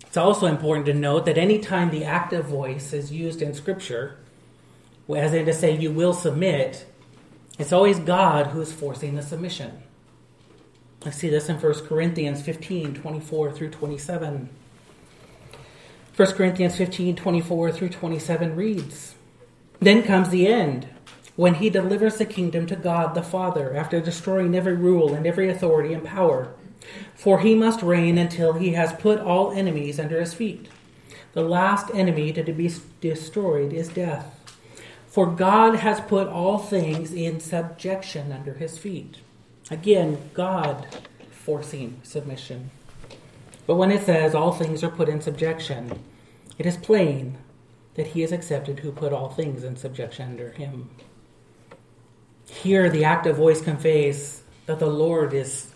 It's 0.07 0.17
also 0.17 0.47
important 0.47 0.87
to 0.87 0.95
note 0.95 1.27
that 1.27 1.39
anytime 1.39 1.91
the 1.91 2.05
active 2.05 2.45
voice 2.45 2.93
is 2.93 3.11
used 3.11 3.41
in 3.41 3.55
Scripture, 3.55 4.19
as 5.15 5.33
in 5.33 5.47
to 5.47 5.53
say, 5.53 5.77
you 5.77 5.91
will 5.91 6.13
submit, 6.13 6.87
it's 7.59 7.73
always 7.73 7.99
God 7.99 8.49
who 8.49 8.61
is 8.61 8.73
forcing 8.73 9.15
the 9.15 9.23
submission. 9.23 9.83
I 11.05 11.11
see 11.11 11.29
this 11.29 11.49
in 11.49 11.57
1 11.57 11.87
Corinthians 11.87 12.43
15 12.43 12.95
24 12.95 13.53
through 13.53 13.71
27. 13.71 14.49
1 16.15 16.33
Corinthians 16.33 16.77
15 16.77 17.17
24 17.17 17.73
through 17.73 17.89
27 17.89 18.55
reads 18.55 19.15
Then 19.81 20.03
comes 20.03 20.29
the 20.29 20.47
end, 20.47 20.87
when 21.37 21.55
he 21.55 21.71
delivers 21.71 22.19
the 22.19 22.27
kingdom 22.27 22.67
to 22.67 22.77
God 22.77 23.15
the 23.15 23.23
Father, 23.23 23.75
after 23.75 23.99
destroying 23.99 24.55
every 24.55 24.77
rule 24.77 25.15
and 25.15 25.27
every 25.27 25.49
authority 25.49 25.95
and 25.95 26.05
power. 26.05 26.53
For 27.15 27.41
he 27.41 27.55
must 27.55 27.83
reign 27.83 28.19
until 28.19 28.53
he 28.55 28.73
has 28.73 28.93
put 28.93 29.21
all 29.21 29.53
enemies 29.53 29.99
under 29.99 30.21
his 30.21 30.35
feet. 30.35 30.69
The 31.33 31.43
last 31.43 31.91
enemy 31.95 32.31
to 32.35 32.43
be 32.53 32.71
destroyed 33.01 33.73
is 33.73 33.89
death. 33.89 34.39
For 35.07 35.27
God 35.27 35.77
has 35.77 36.01
put 36.03 36.29
all 36.29 36.59
things 36.59 37.15
in 37.15 37.41
subjection 37.41 38.33
under 38.33 38.55
his 38.55 38.77
feet. 38.77 39.19
Again, 39.71 40.31
God 40.35 40.87
forcing 41.31 42.01
submission. 42.03 42.71
But 43.67 43.77
when 43.77 43.91
it 43.91 44.05
says 44.05 44.35
all 44.35 44.53
things 44.53 44.83
are 44.83 44.91
put 44.91 45.09
in 45.09 45.21
subjection, 45.21 46.03
it 46.59 46.67
is 46.67 46.77
plain 46.77 47.39
that 47.95 48.09
he 48.09 48.23
is 48.23 48.33
accepted 48.33 48.81
who 48.81 48.93
put 48.93 49.13
all 49.13 49.29
things 49.29 49.65
in 49.65 49.77
subjection 49.77 50.31
under 50.31 50.51
him. 50.51 50.91
Here, 52.49 52.91
the 52.91 53.05
active 53.05 53.37
voice 53.37 53.61
conveys 53.61 54.43
that 54.67 54.79
the 54.79 54.87
Lord 54.87 55.33
is 55.33 55.73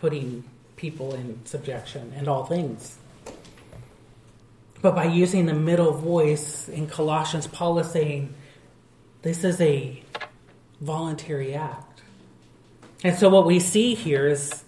putting 0.00 0.44
people 0.76 1.14
in 1.14 1.44
subjection 1.44 2.12
and 2.16 2.26
all 2.26 2.44
things. 2.44 2.98
But 4.82 4.94
by 4.94 5.04
using 5.04 5.46
the 5.46 5.54
middle 5.54 5.92
voice 5.92 6.68
in 6.68 6.86
Colossians, 6.86 7.46
Paul 7.46 7.78
is 7.78 7.90
saying 7.90 8.34
this 9.22 9.44
is 9.44 9.60
a 9.60 10.02
voluntary 10.80 11.54
act. 11.54 12.02
And 13.04 13.16
so 13.18 13.28
what 13.28 13.46
we 13.46 13.60
see 13.60 13.94
here 13.94 14.26
is 14.26 14.64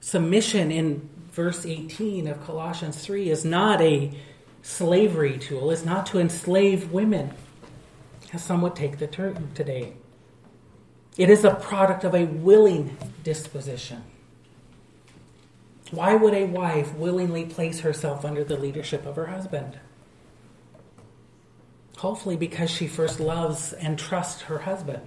submission 0.00 0.70
in 0.70 1.08
verse 1.32 1.64
18 1.64 2.28
of 2.28 2.44
Colossians 2.44 3.02
3 3.02 3.30
is 3.30 3.44
not 3.44 3.80
a 3.80 4.12
slavery 4.62 5.38
tool, 5.38 5.70
it's 5.70 5.84
not 5.84 6.06
to 6.06 6.18
enslave 6.18 6.92
women, 6.92 7.32
as 8.32 8.44
some 8.44 8.62
would 8.62 8.76
take 8.76 8.98
the 8.98 9.06
term 9.06 9.48
today. 9.54 9.94
It 11.16 11.28
is 11.28 11.44
a 11.44 11.54
product 11.54 12.04
of 12.04 12.14
a 12.14 12.24
willing 12.24 12.96
disposition. 13.24 14.04
Why 15.90 16.14
would 16.14 16.32
a 16.32 16.44
wife 16.44 16.94
willingly 16.94 17.44
place 17.44 17.80
herself 17.80 18.24
under 18.24 18.44
the 18.44 18.56
leadership 18.56 19.04
of 19.04 19.16
her 19.16 19.26
husband? 19.26 19.78
Hopefully, 21.98 22.36
because 22.36 22.70
she 22.70 22.86
first 22.86 23.20
loves 23.20 23.72
and 23.74 23.98
trusts 23.98 24.42
her 24.42 24.60
husband. 24.60 25.06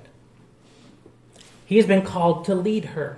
He 1.65 1.77
has 1.77 1.87
been 1.87 2.03
called 2.03 2.45
to 2.45 2.55
lead 2.55 2.85
her, 2.85 3.17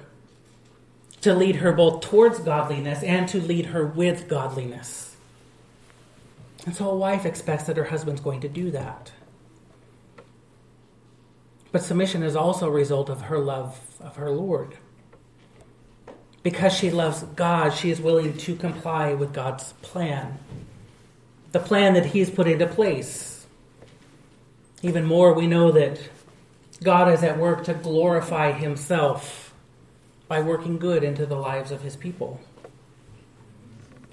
to 1.22 1.34
lead 1.34 1.58
her 1.58 1.72
both 1.72 2.02
towards 2.02 2.40
godliness 2.40 3.04
and 3.04 3.28
to 3.30 3.42
lead 3.42 3.68
her 3.68 3.86
with 3.86 4.28
godliness. 4.28 5.16
And 6.66 6.76
so 6.76 6.90
a 6.90 6.96
wife 6.96 7.26
expects 7.26 7.64
that 7.64 7.78
her 7.78 7.86
husband's 7.86 8.22
going 8.22 8.42
to 8.42 8.50
do 8.50 8.72
that. 8.72 9.12
But 11.72 11.84
submission 11.84 12.24
is 12.24 12.36
also 12.36 12.68
a 12.68 12.72
result 12.72 13.10
of 13.10 13.24
her 13.24 13.40
love 13.40 13.80
of 14.00 14.16
her 14.18 14.30
Lord. 14.30 14.78
Because 16.44 16.74
she 16.74 16.90
loves 16.90 17.24
God, 17.24 17.74
she 17.74 17.90
is 17.90 18.00
willing 18.00 18.38
to 18.38 18.56
comply 18.56 19.14
with 19.14 19.34
God's 19.34 19.74
plan, 19.82 20.40
the 21.52 21.60
plan 21.60 21.94
that 21.96 22.06
He's 22.06 22.30
put 22.30 22.48
into 22.48 22.68
place. 22.68 23.46
Even 24.82 25.06
more, 25.06 25.34
we 25.34 25.48
know 25.48 25.72
that 25.72 26.00
God 26.84 27.12
is 27.12 27.24
at 27.24 27.38
work 27.38 27.66
to 27.66 27.74
glorify 27.74 28.52
Himself 28.52 29.47
by 30.28 30.42
working 30.42 30.78
good 30.78 31.04
into 31.04 31.26
the 31.26 31.36
lives 31.36 31.72
of 31.72 31.82
His 31.82 31.96
people. 31.96 32.40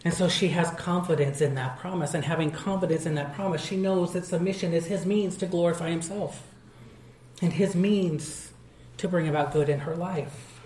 And 0.05 0.13
so 0.13 0.29
she 0.29 0.49
has 0.49 0.71
confidence 0.73 1.41
in 1.41 1.55
that 1.55 1.79
promise. 1.79 2.15
And 2.15 2.25
having 2.25 2.51
confidence 2.51 3.07
in 3.07 3.15
that 3.15 3.35
promise, 3.35 3.65
she 3.65 3.77
knows 3.77 4.13
that 4.13 4.27
submission 4.27 4.73
is 4.73 4.87
His 4.87 5.07
means 5.07 5.37
to 5.39 5.47
glorify 5.47 5.91
Himself 5.91 6.47
and 7.41 7.53
His 7.53 7.75
means 7.75 8.53
to 8.99 9.09
bring 9.09 9.29
about 9.29 9.53
good 9.53 9.69
in 9.69 9.81
her 9.81 9.97
life. 9.97 10.61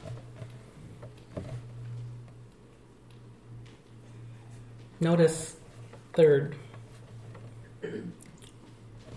Notice, 5.00 5.56
third, 6.12 6.56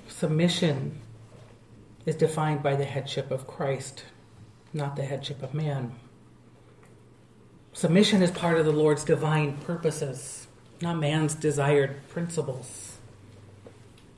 submission 0.07 1.01
is 2.05 2.15
defined 2.15 2.61
by 2.61 2.75
the 2.75 2.85
headship 2.85 3.31
of 3.31 3.47
Christ, 3.47 4.05
not 4.73 4.95
the 4.95 5.03
headship 5.03 5.41
of 5.41 5.55
man. 5.55 5.95
Submission 7.73 8.21
is 8.21 8.31
part 8.31 8.57
of 8.57 8.65
the 8.65 8.71
Lord's 8.71 9.03
divine 9.03 9.57
purposes, 9.57 10.47
not 10.81 10.99
man's 10.99 11.33
desired 11.33 11.95
principles. 12.09 12.97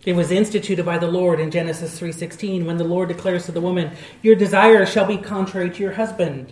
It 0.06 0.16
was 0.16 0.32
instituted 0.32 0.86
by 0.86 0.98
the 0.98 1.08
Lord 1.08 1.40
in 1.40 1.52
Genesis 1.52 1.98
3:16 1.98 2.66
when 2.66 2.78
the 2.78 2.84
Lord 2.84 3.08
declares 3.08 3.46
to 3.46 3.52
the 3.52 3.62
woman, 3.62 3.92
"Your 4.22 4.36
desire 4.36 4.86
shall 4.86 5.06
be 5.06 5.18
contrary 5.18 5.70
to 5.70 5.84
your 5.84 5.94
husband, 5.94 6.52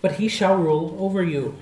but 0.00 0.12
he 0.12 0.28
shall 0.28 0.56
rule 0.56 0.96
over 1.00 1.22
you." 1.22 1.54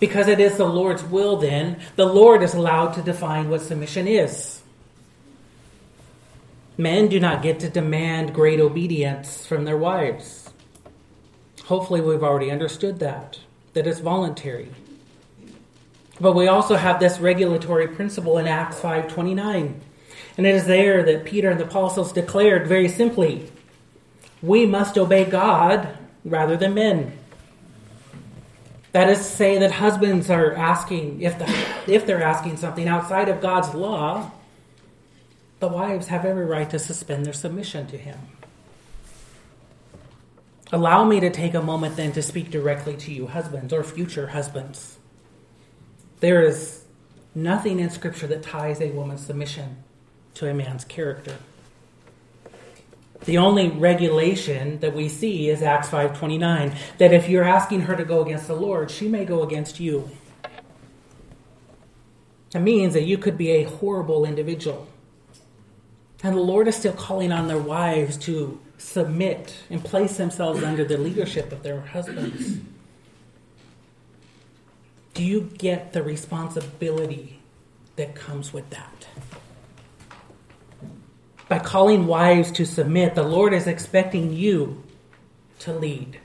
Because 0.00 0.28
it 0.28 0.40
is 0.40 0.56
the 0.56 0.66
Lord's 0.66 1.04
will, 1.04 1.36
then, 1.36 1.76
the 1.96 2.04
Lord 2.04 2.42
is 2.42 2.52
allowed 2.52 2.92
to 2.94 3.00
define 3.00 3.48
what 3.48 3.62
submission 3.62 4.06
is. 4.06 4.60
Men 6.76 7.06
do 7.08 7.20
not 7.20 7.42
get 7.42 7.60
to 7.60 7.68
demand 7.70 8.34
great 8.34 8.60
obedience 8.60 9.46
from 9.46 9.64
their 9.64 9.78
wives. 9.78 10.43
Hopefully, 11.64 12.00
we've 12.00 12.22
already 12.22 12.50
understood 12.50 12.98
that, 12.98 13.38
that 13.72 13.86
it's 13.86 14.00
voluntary. 14.00 14.68
But 16.20 16.34
we 16.34 16.46
also 16.46 16.76
have 16.76 17.00
this 17.00 17.18
regulatory 17.18 17.88
principle 17.88 18.38
in 18.38 18.46
Acts 18.46 18.80
5:29. 18.80 19.80
And 20.36 20.46
it 20.46 20.54
is 20.54 20.66
there 20.66 21.02
that 21.04 21.24
Peter 21.24 21.50
and 21.50 21.60
the 21.60 21.64
apostles 21.64 22.12
declared 22.12 22.66
very 22.66 22.88
simply, 22.88 23.50
we 24.42 24.66
must 24.66 24.98
obey 24.98 25.24
God 25.24 25.96
rather 26.24 26.56
than 26.56 26.74
men. 26.74 27.16
That 28.92 29.08
is 29.08 29.18
to 29.18 29.24
say 29.24 29.58
that 29.58 29.72
husbands 29.72 30.30
are 30.30 30.54
asking, 30.54 31.22
if, 31.22 31.38
the, 31.38 31.92
if 31.92 32.06
they're 32.06 32.22
asking 32.22 32.58
something 32.58 32.86
outside 32.86 33.28
of 33.28 33.40
God's 33.40 33.74
law, 33.74 34.30
the 35.60 35.68
wives 35.68 36.08
have 36.08 36.24
every 36.24 36.44
right 36.44 36.68
to 36.70 36.78
suspend 36.78 37.26
their 37.26 37.32
submission 37.32 37.86
to 37.88 37.98
Him. 37.98 38.18
Allow 40.74 41.04
me 41.04 41.20
to 41.20 41.30
take 41.30 41.54
a 41.54 41.62
moment 41.62 41.94
then 41.94 42.10
to 42.14 42.20
speak 42.20 42.50
directly 42.50 42.96
to 42.96 43.12
you, 43.12 43.28
husbands 43.28 43.72
or 43.72 43.84
future 43.84 44.26
husbands. 44.26 44.98
There 46.18 46.42
is 46.42 46.82
nothing 47.32 47.78
in 47.78 47.90
Scripture 47.90 48.26
that 48.26 48.42
ties 48.42 48.80
a 48.80 48.90
woman's 48.90 49.24
submission 49.24 49.84
to 50.34 50.50
a 50.50 50.52
man's 50.52 50.84
character. 50.84 51.36
The 53.24 53.38
only 53.38 53.68
regulation 53.68 54.80
that 54.80 54.96
we 54.96 55.08
see 55.08 55.48
is 55.48 55.62
Acts 55.62 55.90
5:29 55.90 56.72
that 56.98 57.12
if 57.12 57.28
you're 57.28 57.44
asking 57.44 57.82
her 57.82 57.94
to 57.94 58.04
go 58.04 58.22
against 58.22 58.48
the 58.48 58.56
Lord, 58.56 58.90
she 58.90 59.06
may 59.06 59.24
go 59.24 59.44
against 59.44 59.78
you. 59.78 60.10
It 62.52 62.58
means 62.58 62.94
that 62.94 63.04
you 63.04 63.16
could 63.16 63.38
be 63.38 63.52
a 63.52 63.62
horrible 63.62 64.24
individual. 64.24 64.88
And 66.24 66.36
the 66.36 66.40
Lord 66.40 66.66
is 66.66 66.74
still 66.74 66.94
calling 66.94 67.30
on 67.30 67.46
their 67.46 67.62
wives 67.62 68.16
to 68.26 68.58
submit 68.84 69.56
and 69.70 69.82
place 69.82 70.18
themselves 70.18 70.62
under 70.62 70.84
the 70.84 70.98
leadership 70.98 71.52
of 71.52 71.62
their 71.62 71.80
husbands. 71.80 72.58
Do 75.14 75.24
you 75.24 75.50
get 75.56 75.94
the 75.94 76.02
responsibility 76.02 77.40
that 77.96 78.14
comes 78.14 78.52
with 78.52 78.68
that? 78.70 79.08
By 81.48 81.60
calling 81.60 82.06
wives 82.06 82.52
to 82.52 82.66
submit, 82.66 83.14
the 83.14 83.22
Lord 83.22 83.54
is 83.54 83.66
expecting 83.66 84.32
you 84.32 84.82
to 85.60 85.72
lead, 85.72 86.20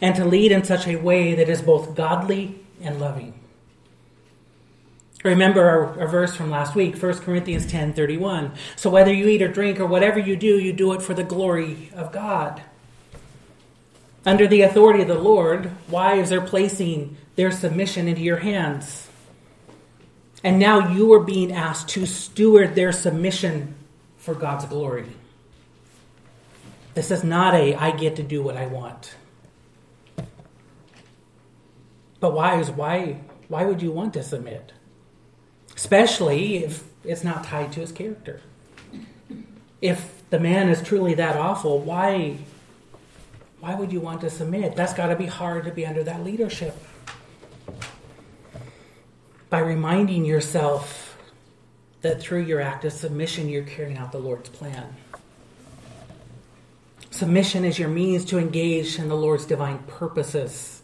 and 0.00 0.14
to 0.16 0.24
lead 0.24 0.50
in 0.50 0.64
such 0.64 0.86
a 0.86 0.96
way 0.96 1.34
that 1.34 1.48
is 1.48 1.60
both 1.60 1.94
godly 1.94 2.58
and 2.80 3.00
loving. 3.00 3.41
Remember 5.22 5.62
our, 5.62 6.00
our, 6.00 6.08
verse 6.08 6.34
from 6.34 6.50
last 6.50 6.74
week, 6.74 7.00
1 7.00 7.18
Corinthians 7.18 7.66
10:31. 7.66 8.56
So 8.74 8.90
whether 8.90 9.12
you 9.12 9.28
eat 9.28 9.42
or 9.42 9.48
drink 9.48 9.78
or 9.78 9.86
whatever 9.86 10.18
you 10.18 10.36
do, 10.36 10.58
you 10.58 10.72
do 10.72 10.92
it 10.92 11.02
for 11.02 11.14
the 11.14 11.22
glory 11.22 11.90
of 11.94 12.10
God. 12.10 12.62
Under 14.26 14.46
the 14.46 14.62
authority 14.62 15.02
of 15.02 15.08
the 15.08 15.14
Lord, 15.14 15.70
wives 15.88 16.32
are 16.32 16.40
placing 16.40 17.16
their 17.36 17.52
submission 17.52 18.08
into 18.08 18.20
your 18.20 18.38
hands. 18.38 19.08
And 20.44 20.58
now 20.58 20.90
you 20.92 21.12
are 21.12 21.20
being 21.20 21.52
asked 21.52 21.88
to 21.90 22.04
steward 22.04 22.74
their 22.74 22.90
submission 22.90 23.74
for 24.16 24.34
God's 24.34 24.64
glory. 24.64 25.06
This 26.94 27.10
is 27.12 27.22
not 27.22 27.54
a 27.54 27.74
I 27.76 27.92
get 27.92 28.16
to 28.16 28.22
do 28.24 28.42
what 28.42 28.56
I 28.56 28.66
want. 28.66 29.14
But 32.18 32.34
wives, 32.34 32.70
why 32.70 33.20
why 33.46 33.64
would 33.64 33.82
you 33.82 33.92
want 33.92 34.14
to 34.14 34.22
submit? 34.22 34.72
Especially 35.76 36.64
if 36.64 36.84
it's 37.04 37.24
not 37.24 37.44
tied 37.44 37.72
to 37.72 37.80
his 37.80 37.92
character. 37.92 38.40
If 39.80 40.22
the 40.30 40.38
man 40.38 40.68
is 40.68 40.82
truly 40.82 41.14
that 41.14 41.36
awful, 41.36 41.80
why 41.80 42.38
why 43.62 43.76
would 43.76 43.92
you 43.92 44.00
want 44.00 44.22
to 44.22 44.30
submit? 44.30 44.74
That's 44.74 44.92
got 44.92 45.06
to 45.06 45.16
be 45.16 45.26
hard 45.26 45.66
to 45.66 45.70
be 45.70 45.86
under 45.86 46.02
that 46.02 46.24
leadership. 46.24 46.76
By 49.50 49.60
reminding 49.60 50.24
yourself 50.24 51.16
that 52.00 52.20
through 52.20 52.42
your 52.42 52.60
act 52.60 52.84
of 52.84 52.92
submission, 52.92 53.48
you're 53.48 53.62
carrying 53.62 53.96
out 53.96 54.10
the 54.10 54.18
Lord's 54.18 54.48
plan. 54.48 54.96
Submission 57.10 57.64
is 57.64 57.78
your 57.78 57.88
means 57.88 58.24
to 58.24 58.38
engage 58.38 58.98
in 58.98 59.08
the 59.08 59.16
Lord's 59.16 59.46
divine 59.46 59.78
purposes. 59.80 60.82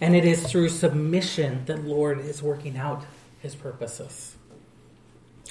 And 0.00 0.14
it 0.14 0.24
is 0.24 0.46
through 0.46 0.68
submission 0.68 1.64
that 1.64 1.84
Lord 1.84 2.20
is 2.20 2.40
working 2.40 2.76
out 2.76 3.04
his 3.40 3.54
purposes. 3.54 4.36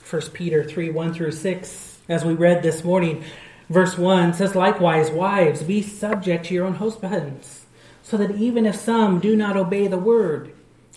1 0.10 0.22
Peter 0.34 0.64
3 0.64 0.90
1 0.90 1.14
through 1.14 1.32
6, 1.32 2.00
as 2.08 2.26
we 2.26 2.34
read 2.34 2.64
this 2.64 2.84
morning, 2.84 3.24
verse 3.70 3.98
1 3.98 4.34
says, 4.34 4.56
Likewise, 4.56 5.12
wives, 5.12 5.64
be 5.64 5.82
subject 5.82 6.46
to 6.46 6.54
your 6.54 6.66
own 6.66 6.76
husbands, 6.76 7.66
so 8.02 8.18
that 8.18 8.32
even 8.32 8.66
if 8.66 8.76
some 8.76 9.20
do 9.20 9.36
not 9.36 9.58
obey 9.58 9.88
the 9.88 9.98
word, 9.98 10.54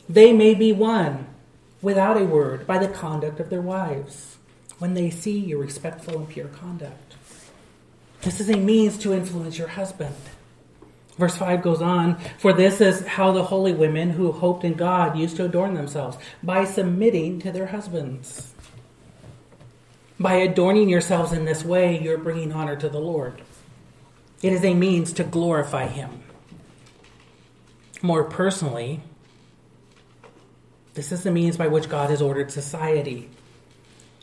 they 0.08 0.32
may 0.32 0.54
be 0.54 0.72
won 0.72 1.26
without 1.82 2.20
a 2.20 2.24
word 2.24 2.66
by 2.66 2.78
the 2.78 2.88
conduct 2.88 3.40
of 3.40 3.50
their 3.50 3.60
wives, 3.60 4.38
when 4.78 4.94
they 4.94 5.10
see 5.10 5.38
your 5.38 5.58
respectful 5.58 6.18
and 6.18 6.28
pure 6.28 6.48
conduct. 6.48 7.14
This 8.22 8.40
is 8.40 8.48
a 8.48 8.56
means 8.56 8.96
to 8.98 9.12
influence 9.12 9.58
your 9.58 9.68
husband. 9.68 10.14
Verse 11.18 11.36
5 11.36 11.62
goes 11.62 11.82
on, 11.82 12.18
For 12.38 12.52
this 12.52 12.80
is 12.80 13.06
how 13.06 13.32
the 13.32 13.44
holy 13.44 13.74
women 13.74 14.10
who 14.10 14.32
hoped 14.32 14.64
in 14.64 14.74
God 14.74 15.16
used 15.18 15.36
to 15.36 15.44
adorn 15.44 15.74
themselves, 15.74 16.16
by 16.42 16.64
submitting 16.64 17.38
to 17.40 17.52
their 17.52 17.66
husbands. 17.66 18.54
By 20.18 20.34
adorning 20.34 20.88
yourselves 20.88 21.32
in 21.32 21.44
this 21.44 21.64
way, 21.64 22.00
you're 22.00 22.18
bringing 22.18 22.52
honor 22.52 22.76
to 22.76 22.88
the 22.88 23.00
Lord. 23.00 23.42
It 24.42 24.52
is 24.52 24.64
a 24.64 24.74
means 24.74 25.12
to 25.14 25.24
glorify 25.24 25.86
Him. 25.86 26.22
More 28.00 28.24
personally, 28.24 29.00
this 30.94 31.12
is 31.12 31.22
the 31.22 31.30
means 31.30 31.56
by 31.56 31.68
which 31.68 31.88
God 31.88 32.10
has 32.10 32.20
ordered 32.20 32.50
society. 32.50 33.30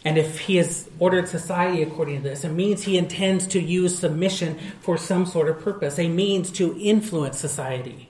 And 0.06 0.18
if 0.18 0.39
he 0.41 0.56
has 0.56 0.89
ordered 0.97 1.28
society 1.28 1.84
according 1.84 2.18
to 2.18 2.30
this, 2.30 2.45
it 2.45 2.50
means 2.50 2.84
he 2.84 2.97
intends 2.97 3.47
to 3.47 3.62
use 3.62 4.00
submission 4.00 4.58
for 4.80 4.97
some 4.97 5.26
sort 5.26 5.50
of 5.50 5.62
purpose, 5.62 6.00
a 6.00 6.08
means 6.08 6.52
to 6.52 6.78
influence 6.80 7.38
society. 7.38 8.10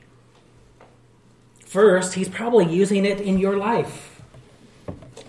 First, 1.66 2.14
he's 2.14 2.30
probably 2.30 2.72
using 2.72 3.06
it 3.06 3.20
in 3.20 3.40
your 3.40 3.58
life 3.58 4.22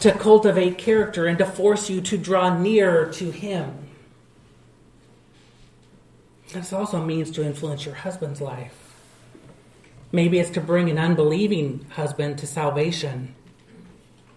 to 0.01 0.13
cultivate 0.13 0.79
character 0.79 1.27
and 1.27 1.39
to 1.39 1.47
force 1.47 1.89
you 1.89 2.01
to 2.03 2.17
draw 2.19 2.59
nearer 2.59 3.11
to 3.13 3.31
him. 3.31 3.87
This 6.53 6.73
also 6.73 7.05
means 7.05 7.31
to 7.33 7.45
influence 7.45 7.87
your 7.87 7.95
husband's 7.95 8.41
life. 8.41 8.77
Maybe 10.13 10.39
it's 10.39 10.51
to 10.51 10.61
bring 10.61 10.91
an 10.91 10.99
unbelieving 10.99 11.87
husband 11.91 12.39
to 12.39 12.47
salvation 12.47 13.35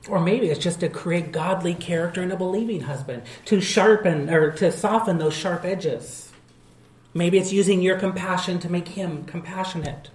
or 0.07 0.19
maybe 0.19 0.47
it's 0.47 0.59
just 0.59 0.81
to 0.81 0.89
create 0.89 1.31
godly 1.31 1.73
character 1.73 2.21
in 2.21 2.31
a 2.31 2.35
believing 2.35 2.81
husband, 2.81 3.23
to 3.45 3.61
sharpen 3.61 4.29
or 4.29 4.51
to 4.51 4.71
soften 4.71 5.17
those 5.17 5.33
sharp 5.33 5.63
edges. 5.63 6.31
Maybe 7.13 7.37
it's 7.37 7.53
using 7.53 7.81
your 7.81 7.97
compassion 7.97 8.59
to 8.59 8.71
make 8.71 8.89
him 8.89 9.23
compassionate. 9.25 10.09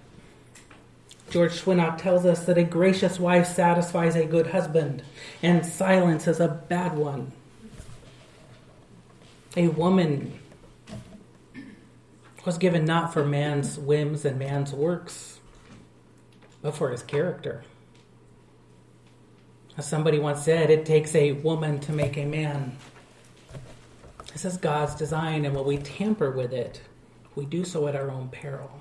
George 1.29 1.61
Swinnock 1.61 1.97
tells 1.97 2.25
us 2.25 2.45
that 2.45 2.57
a 2.57 2.63
gracious 2.63 3.19
wife 3.19 3.47
satisfies 3.47 4.15
a 4.15 4.25
good 4.25 4.47
husband, 4.47 5.03
and 5.41 5.65
silence 5.65 6.27
is 6.27 6.39
a 6.39 6.47
bad 6.47 6.97
one. 6.97 7.31
A 9.55 9.67
woman 9.69 10.39
was 12.45 12.57
given 12.57 12.85
not 12.85 13.13
for 13.13 13.23
man's 13.23 13.77
whims 13.77 14.25
and 14.25 14.39
man's 14.39 14.73
works, 14.73 15.39
but 16.61 16.75
for 16.75 16.89
his 16.89 17.03
character. 17.03 17.63
As 19.77 19.87
somebody 19.87 20.19
once 20.19 20.43
said, 20.43 20.69
it 20.69 20.85
takes 20.85 21.15
a 21.15 21.31
woman 21.31 21.79
to 21.81 21.93
make 21.93 22.17
a 22.17 22.25
man. 22.25 22.75
This 24.33 24.45
is 24.45 24.57
God's 24.57 24.95
design, 24.95 25.45
and 25.45 25.55
when 25.55 25.65
we 25.65 25.77
tamper 25.77 26.31
with 26.31 26.53
it, 26.53 26.81
we 27.35 27.45
do 27.45 27.63
so 27.63 27.87
at 27.87 27.95
our 27.95 28.11
own 28.11 28.29
peril. 28.29 28.71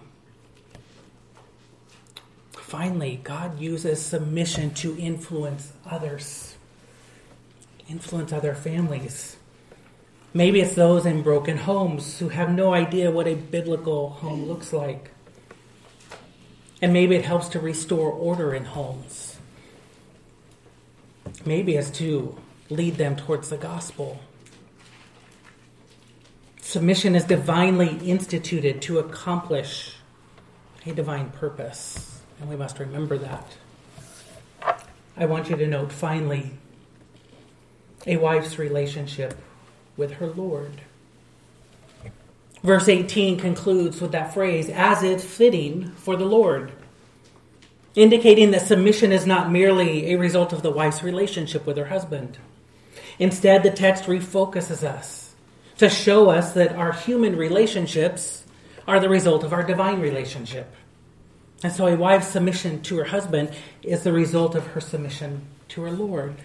Finally, 2.53 3.20
God 3.22 3.59
uses 3.59 4.03
submission 4.03 4.74
to 4.74 4.99
influence 4.99 5.72
others, 5.86 6.57
influence 7.89 8.32
other 8.32 8.55
families. 8.55 9.36
Maybe 10.34 10.61
it's 10.61 10.74
those 10.74 11.07
in 11.07 11.22
broken 11.22 11.57
homes 11.57 12.18
who 12.18 12.28
have 12.28 12.51
no 12.51 12.74
idea 12.74 13.11
what 13.11 13.26
a 13.26 13.34
biblical 13.34 14.11
home 14.11 14.47
looks 14.47 14.72
like. 14.72 15.12
And 16.82 16.93
maybe 16.93 17.16
it 17.16 17.24
helps 17.24 17.49
to 17.51 17.61
restore 17.61 18.11
order 18.11 18.55
in 18.55 18.66
homes 18.66 19.38
maybe 21.45 21.76
as 21.76 21.91
to 21.93 22.36
lead 22.70 22.97
them 22.97 23.16
towards 23.16 23.49
the 23.49 23.57
gospel. 23.57 24.20
Submission 26.61 27.14
is 27.14 27.24
divinely 27.24 27.99
instituted 28.05 28.82
to 28.82 28.99
accomplish 28.99 29.97
a 30.84 30.93
divine 30.93 31.30
purpose, 31.30 32.20
and 32.41 32.49
we 32.49 32.57
must 32.57 32.78
remember 32.78 33.16
that. 33.18 33.57
I 35.16 35.26
want 35.26 35.49
you 35.49 35.57
to 35.57 35.66
note 35.66 35.93
finally 35.93 36.53
a 38.07 38.16
wife's 38.16 38.59
relationship 38.59 39.36
with 39.97 40.12
her 40.14 40.28
Lord. 40.28 40.82
Verse 42.62 42.89
18 42.89 43.39
concludes 43.39 44.01
with 44.01 44.12
that 44.12 44.34
phrase, 44.34 44.68
as 44.68 45.03
is 45.03 45.24
fitting 45.24 45.91
for 45.93 46.16
the 46.16 46.24
Lord 46.24 46.72
indicating 47.95 48.51
that 48.51 48.66
submission 48.66 49.12
is 49.12 49.26
not 49.26 49.51
merely 49.51 50.12
a 50.12 50.18
result 50.18 50.53
of 50.53 50.62
the 50.62 50.70
wife's 50.70 51.03
relationship 51.03 51.66
with 51.66 51.76
her 51.76 51.86
husband. 51.86 52.39
Instead, 53.18 53.62
the 53.62 53.70
text 53.70 54.05
refocuses 54.05 54.82
us 54.82 55.34
to 55.78 55.89
show 55.89 56.30
us 56.30 56.53
that 56.53 56.72
our 56.72 56.93
human 56.93 57.36
relationships 57.36 58.45
are 58.86 59.01
the 59.01 59.09
result 59.09 59.45
of 59.45 59.53
our 59.53 59.62
divine 59.62 60.01
relationship. 60.01 60.74
And 61.62 61.72
so, 61.72 61.86
a 61.86 61.97
wife's 61.97 62.28
submission 62.28 62.82
to 62.82 62.99
her 62.99 63.05
husband 63.05 63.51
is 63.82 64.05
the 64.05 64.12
result 64.12 64.55
of 64.55 64.68
her 64.68 64.80
submission 64.80 65.47
to 65.68 65.82
her 65.82 65.91
Lord. 65.91 66.36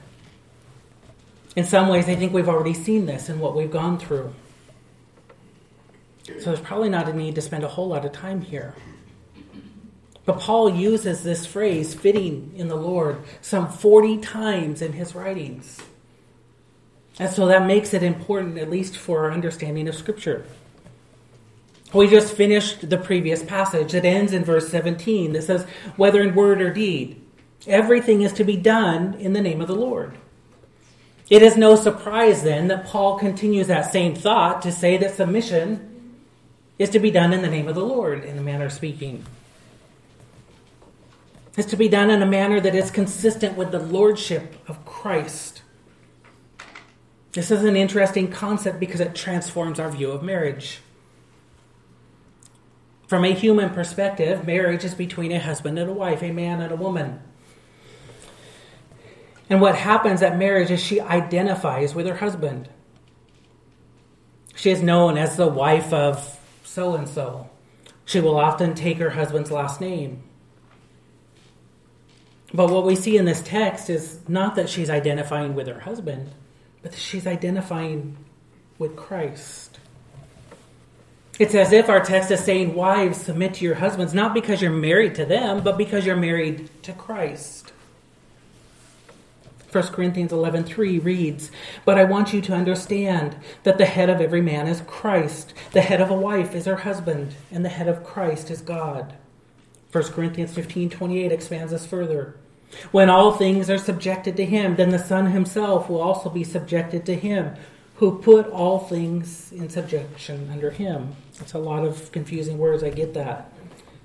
In 1.55 1.65
some 1.65 1.87
ways, 1.87 2.09
I 2.09 2.15
think 2.15 2.33
we've 2.33 2.49
already 2.49 2.73
seen 2.73 3.05
this 3.05 3.29
in 3.29 3.39
what 3.39 3.55
we've 3.55 3.69
gone 3.69 3.99
through. 3.99 4.33
So, 6.25 6.45
there's 6.45 6.59
probably 6.59 6.89
not 6.89 7.07
a 7.07 7.13
need 7.13 7.35
to 7.35 7.41
spend 7.41 7.63
a 7.63 7.67
whole 7.67 7.87
lot 7.87 8.05
of 8.05 8.11
time 8.11 8.41
here. 8.41 8.73
But 10.25 10.39
Paul 10.39 10.69
uses 10.69 11.23
this 11.23 11.45
phrase, 11.45 11.93
fitting 11.93 12.53
in 12.55 12.69
the 12.69 12.75
Lord, 12.75 13.23
some 13.41 13.67
40 13.67 14.19
times 14.19 14.81
in 14.81 14.93
his 14.93 15.15
writings. 15.15 15.81
And 17.19 17.29
so 17.29 17.47
that 17.47 17.67
makes 17.67 17.93
it 17.93 18.03
important, 18.03 18.57
at 18.57 18.69
least 18.69 18.95
for 18.95 19.25
our 19.25 19.31
understanding 19.31 19.87
of 19.87 19.95
Scripture. 19.95 20.45
We 21.93 22.07
just 22.07 22.33
finished 22.35 22.89
the 22.89 22.97
previous 22.97 23.43
passage. 23.43 23.93
It 23.93 24.05
ends 24.05 24.33
in 24.33 24.43
verse 24.43 24.69
17 24.69 25.33
that 25.33 25.43
says, 25.43 25.67
Whether 25.95 26.21
in 26.21 26.33
word 26.33 26.61
or 26.61 26.73
deed, 26.73 27.21
everything 27.67 28.21
is 28.21 28.33
to 28.33 28.43
be 28.43 28.57
done 28.57 29.13
in 29.15 29.33
the 29.33 29.41
name 29.41 29.61
of 29.61 29.67
the 29.67 29.75
Lord. 29.75 30.17
It 31.29 31.43
is 31.43 31.55
no 31.55 31.75
surprise 31.75 32.43
then 32.43 32.67
that 32.69 32.85
Paul 32.85 33.19
continues 33.19 33.67
that 33.67 33.91
same 33.91 34.15
thought 34.15 34.61
to 34.63 34.71
say 34.71 34.97
that 34.97 35.15
submission 35.15 36.15
is 36.79 36.89
to 36.91 36.99
be 36.99 37.11
done 37.11 37.33
in 37.33 37.41
the 37.41 37.49
name 37.49 37.67
of 37.67 37.75
the 37.75 37.85
Lord, 37.85 38.23
in 38.23 38.37
a 38.37 38.41
manner 38.41 38.65
of 38.65 38.73
speaking 38.73 39.23
is 41.57 41.65
to 41.67 41.77
be 41.77 41.87
done 41.87 42.09
in 42.09 42.21
a 42.21 42.25
manner 42.25 42.59
that 42.59 42.75
is 42.75 42.89
consistent 42.89 43.57
with 43.57 43.71
the 43.71 43.79
lordship 43.79 44.55
of 44.67 44.85
Christ. 44.85 45.61
This 47.33 47.51
is 47.51 47.63
an 47.63 47.75
interesting 47.75 48.31
concept 48.31 48.79
because 48.79 48.99
it 48.99 49.15
transforms 49.15 49.79
our 49.79 49.89
view 49.89 50.11
of 50.11 50.23
marriage. 50.23 50.79
From 53.07 53.25
a 53.25 53.33
human 53.33 53.69
perspective, 53.69 54.45
marriage 54.47 54.83
is 54.83 54.95
between 54.95 55.31
a 55.31 55.39
husband 55.39 55.77
and 55.77 55.89
a 55.89 55.93
wife, 55.93 56.23
a 56.23 56.31
man 56.31 56.61
and 56.61 56.71
a 56.71 56.75
woman. 56.75 57.21
And 59.49 59.61
what 59.61 59.75
happens 59.75 60.23
at 60.23 60.37
marriage 60.37 60.71
is 60.71 60.81
she 60.81 60.99
identifies 60.99 61.93
with 61.93 62.07
her 62.07 62.15
husband. 62.15 62.69
She 64.55 64.71
is 64.71 64.81
known 64.81 65.17
as 65.17 65.35
the 65.35 65.47
wife 65.47 65.93
of 65.93 66.39
so 66.63 66.95
and 66.95 67.07
so. 67.07 67.49
She 68.05 68.19
will 68.19 68.39
often 68.39 68.73
take 68.73 68.97
her 68.97 69.11
husband's 69.11 69.51
last 69.51 69.79
name. 69.81 70.23
But 72.53 72.69
what 72.69 72.85
we 72.85 72.95
see 72.95 73.17
in 73.17 73.25
this 73.25 73.41
text 73.41 73.89
is 73.89 74.19
not 74.27 74.55
that 74.55 74.69
she's 74.69 74.89
identifying 74.89 75.55
with 75.55 75.67
her 75.67 75.79
husband, 75.79 76.31
but 76.83 76.93
she's 76.93 77.25
identifying 77.25 78.15
with 78.77 78.95
Christ. 78.95 79.79
It's 81.39 81.55
as 81.55 81.71
if 81.71 81.89
our 81.89 81.99
text 81.99 82.29
is 82.29 82.43
saying, 82.43 82.75
Wives, 82.75 83.17
submit 83.17 83.55
to 83.55 83.65
your 83.65 83.75
husbands, 83.75 84.13
not 84.13 84.35
because 84.35 84.61
you're 84.61 84.69
married 84.69 85.15
to 85.15 85.25
them, 85.25 85.63
but 85.63 85.79
because 85.79 86.05
you're 86.05 86.15
married 86.15 86.69
to 86.83 86.93
Christ. 86.93 87.71
1 89.71 89.91
Corinthians 89.91 90.31
11:3 90.31 90.99
reads, 90.99 91.49
"But 91.83 91.97
I 91.97 92.03
want 92.03 92.31
you 92.31 92.41
to 92.41 92.53
understand 92.53 93.35
that 93.63 93.79
the 93.79 93.85
head 93.85 94.07
of 94.07 94.21
every 94.21 94.41
man 94.41 94.67
is 94.67 94.83
Christ, 94.85 95.55
the 95.71 95.81
head 95.81 95.99
of 95.99 96.11
a 96.11 96.15
wife 96.15 96.53
is 96.53 96.65
her 96.65 96.75
husband, 96.75 97.33
and 97.51 97.65
the 97.65 97.69
head 97.69 97.87
of 97.87 98.03
Christ 98.03 98.51
is 98.51 98.61
God." 98.61 99.13
1 99.91 100.13
Corinthians 100.13 100.53
15:28 100.53 101.31
expands 101.31 101.71
this 101.71 101.87
further. 101.87 102.35
When 102.91 103.09
all 103.09 103.33
things 103.33 103.69
are 103.69 103.77
subjected 103.77 104.37
to 104.37 104.45
him, 104.45 104.75
then 104.75 104.89
the 104.89 104.99
Son 104.99 105.31
himself 105.31 105.89
will 105.89 106.01
also 106.01 106.29
be 106.29 106.43
subjected 106.43 107.05
to 107.05 107.15
him 107.15 107.55
who 107.95 108.17
put 108.19 108.47
all 108.47 108.79
things 108.79 109.51
in 109.51 109.69
subjection 109.69 110.49
under 110.51 110.71
him. 110.71 111.15
That's 111.37 111.53
a 111.53 111.59
lot 111.59 111.85
of 111.85 112.11
confusing 112.11 112.57
words, 112.57 112.83
I 112.83 112.89
get 112.89 113.13
that. 113.13 113.51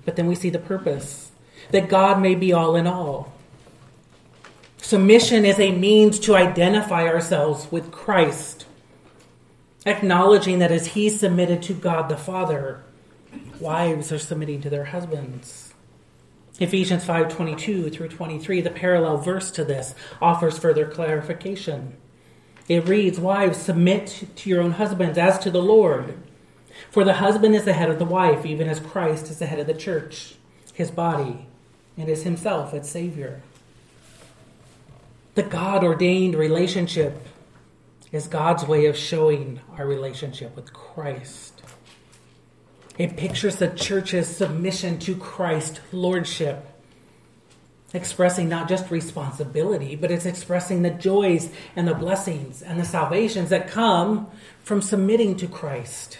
But 0.05 0.15
then 0.15 0.27
we 0.27 0.35
see 0.35 0.49
the 0.49 0.59
purpose 0.59 1.31
that 1.71 1.89
God 1.89 2.21
may 2.21 2.35
be 2.35 2.53
all 2.53 2.75
in 2.75 2.87
all. 2.87 3.33
Submission 4.77 5.45
is 5.45 5.59
a 5.59 5.71
means 5.71 6.19
to 6.19 6.35
identify 6.35 7.07
ourselves 7.07 7.71
with 7.71 7.91
Christ, 7.91 8.65
acknowledging 9.85 10.59
that 10.59 10.71
as 10.71 10.87
he 10.87 11.09
submitted 11.09 11.61
to 11.63 11.73
God 11.73 12.09
the 12.09 12.17
Father, 12.17 12.81
wives 13.59 14.11
are 14.11 14.19
submitting 14.19 14.61
to 14.61 14.69
their 14.69 14.85
husbands. 14.85 15.68
Ephesians 16.59 17.05
5:22 17.05 17.89
through 17.89 18.09
23, 18.09 18.61
the 18.61 18.69
parallel 18.69 19.17
verse 19.17 19.49
to 19.51 19.63
this, 19.63 19.95
offers 20.21 20.57
further 20.57 20.85
clarification. 20.85 21.93
It 22.67 22.87
reads, 22.87 23.19
Wives, 23.19 23.57
submit 23.57 24.27
to 24.35 24.49
your 24.49 24.61
own 24.61 24.73
husbands 24.73 25.17
as 25.17 25.39
to 25.39 25.49
the 25.49 25.61
Lord. 25.61 26.15
For 26.91 27.03
the 27.03 27.15
husband 27.15 27.55
is 27.55 27.65
the 27.65 27.73
head 27.73 27.89
of 27.89 27.99
the 27.99 28.05
wife, 28.05 28.45
even 28.45 28.67
as 28.69 28.79
Christ 28.79 29.29
is 29.29 29.39
the 29.39 29.47
head 29.47 29.59
of 29.59 29.67
the 29.67 29.73
church, 29.73 30.35
his 30.73 30.91
body, 30.91 31.47
and 31.97 32.09
is 32.09 32.23
himself 32.23 32.73
its 32.73 32.89
Savior. 32.89 33.41
The 35.35 35.43
God 35.43 35.83
ordained 35.83 36.35
relationship 36.35 37.25
is 38.11 38.27
God's 38.27 38.65
way 38.65 38.85
of 38.85 38.97
showing 38.97 39.61
our 39.77 39.85
relationship 39.85 40.55
with 40.55 40.73
Christ. 40.73 41.58
It 42.99 43.15
pictures 43.15 43.55
the 43.55 43.69
church's 43.69 44.27
submission 44.27 44.99
to 44.99 45.15
Christ, 45.15 45.79
lordship, 45.93 46.65
expressing 47.93 48.49
not 48.49 48.67
just 48.67 48.91
responsibility, 48.91 49.95
but 49.95 50.11
it's 50.11 50.25
expressing 50.25 50.81
the 50.81 50.89
joys 50.89 51.49
and 51.77 51.87
the 51.87 51.93
blessings 51.93 52.61
and 52.61 52.77
the 52.77 52.83
salvations 52.83 53.51
that 53.51 53.69
come 53.69 54.27
from 54.63 54.81
submitting 54.81 55.37
to 55.37 55.47
Christ. 55.47 56.19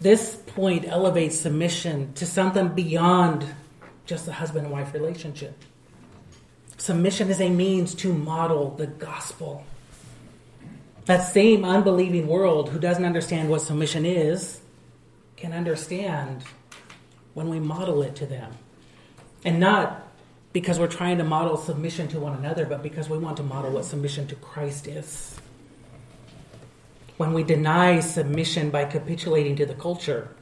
This 0.00 0.34
point 0.34 0.84
elevates 0.84 1.40
submission 1.40 2.12
to 2.14 2.26
something 2.26 2.70
beyond 2.70 3.46
just 4.04 4.26
a 4.26 4.32
husband 4.32 4.66
and 4.66 4.72
wife 4.72 4.92
relationship. 4.92 5.56
Submission 6.76 7.30
is 7.30 7.40
a 7.40 7.50
means 7.50 7.94
to 7.94 8.12
model 8.12 8.70
the 8.70 8.88
gospel. 8.88 9.64
That 11.06 11.22
same 11.22 11.64
unbelieving 11.64 12.26
world 12.26 12.68
who 12.68 12.78
doesn't 12.78 13.04
understand 13.04 13.48
what 13.48 13.62
submission 13.62 14.04
is 14.04 14.60
can 15.36 15.52
understand 15.52 16.42
when 17.34 17.48
we 17.48 17.60
model 17.60 18.02
it 18.02 18.16
to 18.16 18.26
them. 18.26 18.52
And 19.44 19.60
not 19.60 20.08
because 20.52 20.80
we're 20.80 20.88
trying 20.88 21.18
to 21.18 21.24
model 21.24 21.56
submission 21.56 22.08
to 22.08 22.18
one 22.18 22.34
another, 22.34 22.66
but 22.66 22.82
because 22.82 23.08
we 23.08 23.18
want 23.18 23.36
to 23.36 23.44
model 23.44 23.70
what 23.70 23.84
submission 23.84 24.26
to 24.28 24.34
Christ 24.36 24.88
is. 24.88 25.38
When 27.18 27.32
we 27.32 27.44
deny 27.44 28.00
submission 28.00 28.70
by 28.70 28.86
capitulating 28.86 29.54
to 29.56 29.66
the 29.66 29.74
culture, 29.74 30.34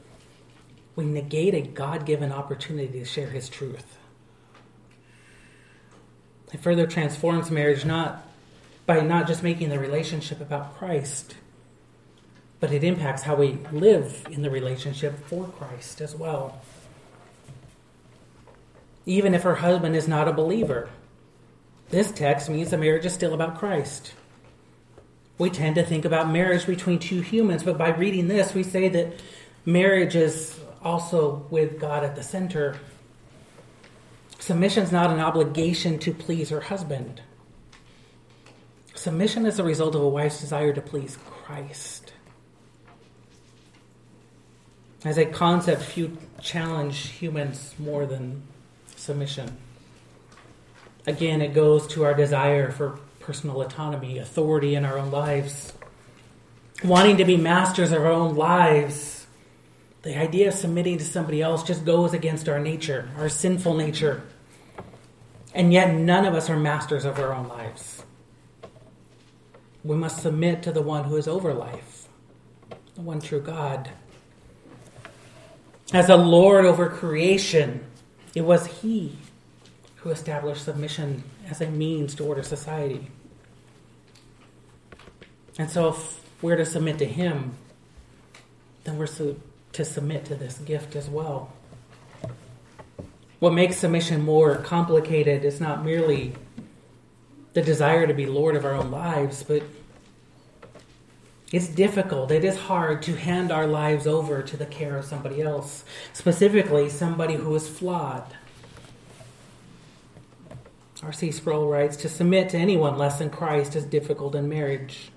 we 0.95 1.05
negate 1.05 1.53
a 1.53 1.61
God 1.61 2.05
given 2.05 2.31
opportunity 2.31 2.99
to 2.99 3.05
share 3.05 3.29
His 3.29 3.49
truth. 3.49 3.97
It 6.53 6.59
further 6.59 6.87
transforms 6.87 7.51
marriage 7.51 7.85
not 7.85 8.24
by 8.85 9.01
not 9.01 9.27
just 9.27 9.43
making 9.43 9.69
the 9.69 9.79
relationship 9.79 10.41
about 10.41 10.77
Christ, 10.77 11.35
but 12.59 12.71
it 12.71 12.83
impacts 12.83 13.23
how 13.23 13.35
we 13.35 13.57
live 13.71 14.25
in 14.29 14.41
the 14.41 14.49
relationship 14.49 15.25
for 15.27 15.47
Christ 15.47 16.01
as 16.01 16.15
well 16.15 16.61
even 19.05 19.33
if 19.33 19.43
her 19.43 19.55
husband 19.55 19.95
is 19.95 20.07
not 20.07 20.27
a 20.27 20.33
believer. 20.33 20.89
This 21.89 22.11
text 22.11 22.49
means 22.49 22.71
the 22.71 22.77
marriage 22.77 23.05
is 23.05 23.13
still 23.13 23.33
about 23.33 23.59
Christ. 23.59 24.13
We 25.37 25.49
tend 25.49 25.75
to 25.75 25.83
think 25.83 26.05
about 26.05 26.29
marriage 26.29 26.65
between 26.65 26.99
two 26.99 27.21
humans, 27.21 27.63
but 27.63 27.77
by 27.77 27.89
reading 27.89 28.27
this, 28.27 28.53
we 28.53 28.63
say 28.63 28.89
that 28.89 29.19
marriage 29.65 30.15
is 30.15 30.59
also 30.81 31.45
with 31.49 31.79
God 31.79 32.03
at 32.03 32.15
the 32.15 32.23
center. 32.23 32.77
Submission 34.39 34.83
is 34.83 34.91
not 34.91 35.11
an 35.11 35.19
obligation 35.19 35.99
to 35.99 36.13
please 36.13 36.49
her 36.49 36.61
husband. 36.61 37.21
Submission 38.95 39.45
is 39.45 39.59
a 39.59 39.63
result 39.63 39.93
of 39.93 40.01
a 40.01 40.07
wife's 40.07 40.39
desire 40.39 40.71
to 40.71 40.81
please 40.81 41.17
Christ. 41.25 42.13
As 45.03 45.17
a 45.17 45.25
concept, 45.25 45.81
few 45.81 46.17
challenge 46.41 47.09
humans 47.09 47.75
more 47.77 48.05
than 48.05 48.41
submission. 48.95 49.57
Again, 51.05 51.41
it 51.41 51.53
goes 51.53 51.85
to 51.87 52.05
our 52.05 52.13
desire 52.13 52.71
for 52.71 52.97
personal 53.19 53.61
autonomy, 53.61 54.17
authority 54.17 54.75
in 54.75 54.85
our 54.85 54.97
own 54.97 55.11
lives, 55.11 55.73
wanting 56.83 57.17
to 57.17 57.25
be 57.25 57.37
masters 57.37 57.91
of 57.91 58.01
our 58.01 58.11
own 58.11 58.35
lives. 58.35 59.27
The 60.03 60.17
idea 60.17 60.47
of 60.47 60.53
submitting 60.53 60.97
to 60.99 61.03
somebody 61.03 61.41
else 61.41 61.63
just 61.63 61.85
goes 61.85 62.13
against 62.13 62.47
our 62.47 62.59
nature, 62.59 63.09
our 63.17 63.29
sinful 63.29 63.75
nature. 63.75 64.23
And 65.53 65.73
yet, 65.73 65.93
none 65.93 66.25
of 66.25 66.33
us 66.33 66.49
are 66.49 66.57
masters 66.57 67.05
of 67.05 67.19
our 67.19 67.33
own 67.33 67.49
lives. 67.49 68.04
We 69.85 69.95
must 69.95 70.23
submit 70.23 70.63
to 70.63 70.71
the 70.71 70.81
one 70.81 71.03
who 71.03 71.15
is 71.15 71.27
over 71.27 71.53
life, 71.53 72.07
the 72.95 73.01
one 73.01 73.21
true 73.21 73.39
God. 73.39 73.91
As 75.93 76.09
a 76.09 76.15
Lord 76.15 76.65
over 76.65 76.89
creation, 76.89 77.85
it 78.33 78.41
was 78.41 78.65
he 78.65 79.15
who 79.97 80.09
established 80.09 80.65
submission 80.65 81.23
as 81.47 81.61
a 81.61 81.67
means 81.67 82.15
to 82.15 82.25
order 82.25 82.41
society. 82.41 83.11
And 85.59 85.69
so, 85.69 85.89
if 85.89 86.19
we're 86.41 86.55
to 86.55 86.65
submit 86.65 86.97
to 86.97 87.05
him, 87.05 87.53
then 88.85 88.97
we're 88.97 89.05
to 89.05 89.85
submit 89.85 90.25
to 90.25 90.35
this 90.35 90.57
gift 90.57 90.95
as 90.95 91.07
well. 91.07 91.53
What 93.37 93.53
makes 93.53 93.77
submission 93.77 94.23
more 94.23 94.55
complicated 94.55 95.45
is 95.45 95.61
not 95.61 95.85
merely 95.85 96.33
the 97.55 97.61
desire 97.61 98.05
to 98.05 98.13
be 98.13 98.25
Lord 98.25 98.55
of 98.55 98.65
our 98.65 98.73
own 98.73 98.91
lives, 98.91 99.41
but 99.41 99.63
it's 101.53 101.67
difficult, 101.67 102.29
it 102.31 102.43
is 102.43 102.57
hard 102.57 103.01
to 103.03 103.15
hand 103.15 103.49
our 103.49 103.65
lives 103.65 104.05
over 104.05 104.43
to 104.43 104.57
the 104.57 104.65
care 104.65 104.97
of 104.97 105.05
somebody 105.05 105.41
else, 105.41 105.85
specifically 106.11 106.89
somebody 106.89 107.35
who 107.35 107.55
is 107.55 107.67
flawed. 107.67 108.35
R.C. 111.01 111.31
Sproul 111.31 111.69
writes 111.69 111.95
To 111.97 112.09
submit 112.09 112.49
to 112.49 112.57
anyone 112.57 112.97
less 112.97 113.19
than 113.19 113.29
Christ 113.29 113.75
is 113.75 113.85
difficult 113.85 114.35
in 114.35 114.49
marriage. 114.49 115.11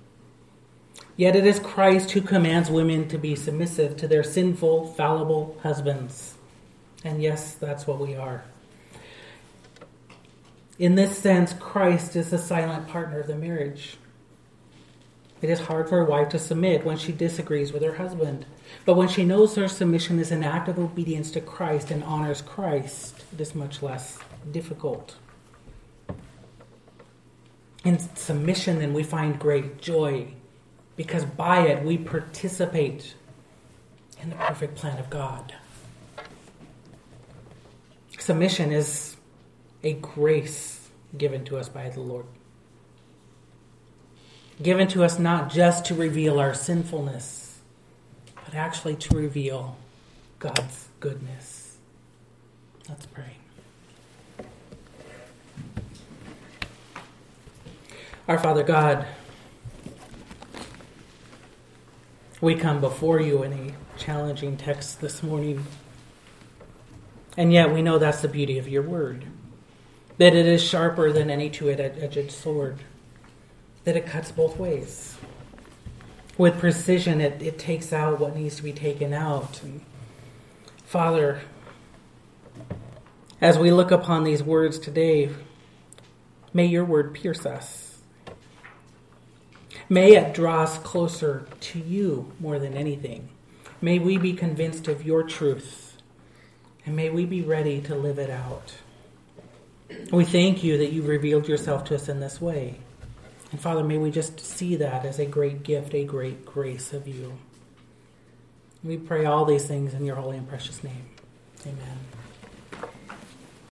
Yet 1.16 1.34
it 1.34 1.44
is 1.44 1.58
Christ 1.58 2.12
who 2.12 2.20
commands 2.20 2.70
women 2.70 3.08
to 3.08 3.18
be 3.18 3.34
submissive 3.34 3.96
to 3.96 4.06
their 4.06 4.22
sinful, 4.22 4.92
fallible 4.92 5.58
husbands. 5.64 6.34
And 7.02 7.20
yes, 7.20 7.54
that's 7.54 7.86
what 7.86 7.98
we 7.98 8.14
are. 8.14 8.44
In 10.78 10.94
this 10.94 11.18
sense, 11.18 11.52
Christ 11.54 12.14
is 12.14 12.30
the 12.30 12.38
silent 12.38 12.86
partner 12.88 13.18
of 13.18 13.26
the 13.26 13.34
marriage. 13.34 13.96
It 15.42 15.50
is 15.50 15.60
hard 15.60 15.88
for 15.88 16.00
a 16.00 16.04
wife 16.04 16.28
to 16.30 16.38
submit 16.38 16.84
when 16.84 16.98
she 16.98 17.12
disagrees 17.12 17.72
with 17.72 17.82
her 17.82 17.94
husband. 17.94 18.46
But 18.84 18.94
when 18.94 19.08
she 19.08 19.24
knows 19.24 19.54
her 19.54 19.68
submission 19.68 20.18
is 20.18 20.32
an 20.32 20.44
act 20.44 20.68
of 20.68 20.78
obedience 20.78 21.30
to 21.32 21.40
Christ 21.40 21.90
and 21.90 22.02
honors 22.04 22.42
Christ, 22.42 23.24
it 23.32 23.40
is 23.40 23.54
much 23.54 23.82
less 23.82 24.18
difficult. 24.50 25.16
In 27.84 27.98
submission, 28.16 28.80
then, 28.80 28.92
we 28.92 29.02
find 29.02 29.38
great 29.38 29.80
joy 29.80 30.28
because 30.96 31.24
by 31.24 31.60
it 31.60 31.84
we 31.84 31.96
participate 31.96 33.14
in 34.20 34.30
the 34.30 34.36
perfect 34.36 34.74
plan 34.74 34.98
of 34.98 35.08
God. 35.08 35.54
Submission 38.18 38.72
is 38.72 39.16
a 39.82 39.94
grace 39.94 40.88
given 41.16 41.44
to 41.44 41.56
us 41.56 41.68
by 41.68 41.88
the 41.88 42.00
Lord 42.00 42.26
given 44.62 44.88
to 44.88 45.04
us 45.04 45.18
not 45.18 45.50
just 45.50 45.84
to 45.86 45.94
reveal 45.94 46.40
our 46.40 46.54
sinfulness, 46.54 47.60
but 48.44 48.54
actually 48.54 48.96
to 48.96 49.16
reveal 49.16 49.76
God's 50.38 50.88
goodness. 51.00 51.76
Let's 52.88 53.06
pray. 53.06 53.36
Our 58.26 58.38
Father 58.38 58.62
God, 58.62 59.06
we 62.40 62.54
come 62.54 62.80
before 62.80 63.20
you 63.20 63.42
in 63.42 63.52
a 63.52 63.98
challenging 63.98 64.56
text 64.56 65.00
this 65.00 65.22
morning, 65.22 65.64
and 67.36 67.52
yet 67.52 67.72
we 67.72 67.80
know 67.80 67.98
that's 67.98 68.20
the 68.20 68.28
beauty 68.28 68.58
of 68.58 68.68
your 68.68 68.82
word. 68.82 69.24
That 70.18 70.34
it 70.34 70.46
is 70.46 70.62
sharper 70.62 71.12
than 71.12 71.30
any 71.30 71.48
two 71.48 71.70
edged 71.70 72.30
sword, 72.30 72.78
that 73.84 73.96
it 73.96 74.06
cuts 74.06 74.30
both 74.30 74.58
ways. 74.58 75.16
With 76.36 76.58
precision, 76.58 77.20
it, 77.20 77.42
it 77.42 77.58
takes 77.58 77.92
out 77.92 78.20
what 78.20 78.36
needs 78.36 78.56
to 78.56 78.62
be 78.62 78.72
taken 78.72 79.12
out. 79.12 79.62
And 79.62 79.80
Father, 80.84 81.40
as 83.40 83.58
we 83.58 83.72
look 83.72 83.90
upon 83.90 84.24
these 84.24 84.42
words 84.42 84.78
today, 84.78 85.30
may 86.52 86.66
your 86.66 86.84
word 86.84 87.14
pierce 87.14 87.46
us. 87.46 87.98
May 89.88 90.16
it 90.16 90.34
draw 90.34 90.62
us 90.62 90.78
closer 90.78 91.46
to 91.60 91.78
you 91.78 92.32
more 92.40 92.58
than 92.58 92.74
anything. 92.74 93.28
May 93.80 93.98
we 93.98 94.18
be 94.18 94.32
convinced 94.32 94.88
of 94.88 95.06
your 95.06 95.22
truth, 95.22 95.96
and 96.84 96.94
may 96.94 97.10
we 97.10 97.24
be 97.24 97.42
ready 97.42 97.80
to 97.82 97.94
live 97.94 98.18
it 98.18 98.30
out. 98.30 98.74
We 100.12 100.24
thank 100.24 100.64
you 100.64 100.78
that 100.78 100.92
you've 100.92 101.08
revealed 101.08 101.48
yourself 101.48 101.84
to 101.84 101.94
us 101.94 102.08
in 102.08 102.20
this 102.20 102.40
way. 102.40 102.78
And 103.50 103.60
Father, 103.60 103.82
may 103.82 103.98
we 103.98 104.10
just 104.10 104.40
see 104.40 104.76
that 104.76 105.04
as 105.04 105.18
a 105.18 105.26
great 105.26 105.62
gift, 105.62 105.94
a 105.94 106.04
great 106.04 106.44
grace 106.44 106.92
of 106.92 107.08
you. 107.08 107.38
We 108.84 108.96
pray 108.96 109.24
all 109.24 109.44
these 109.44 109.66
things 109.66 109.94
in 109.94 110.04
your 110.04 110.16
holy 110.16 110.36
and 110.36 110.48
precious 110.48 110.84
name. 110.84 111.08
Amen. 111.66 111.98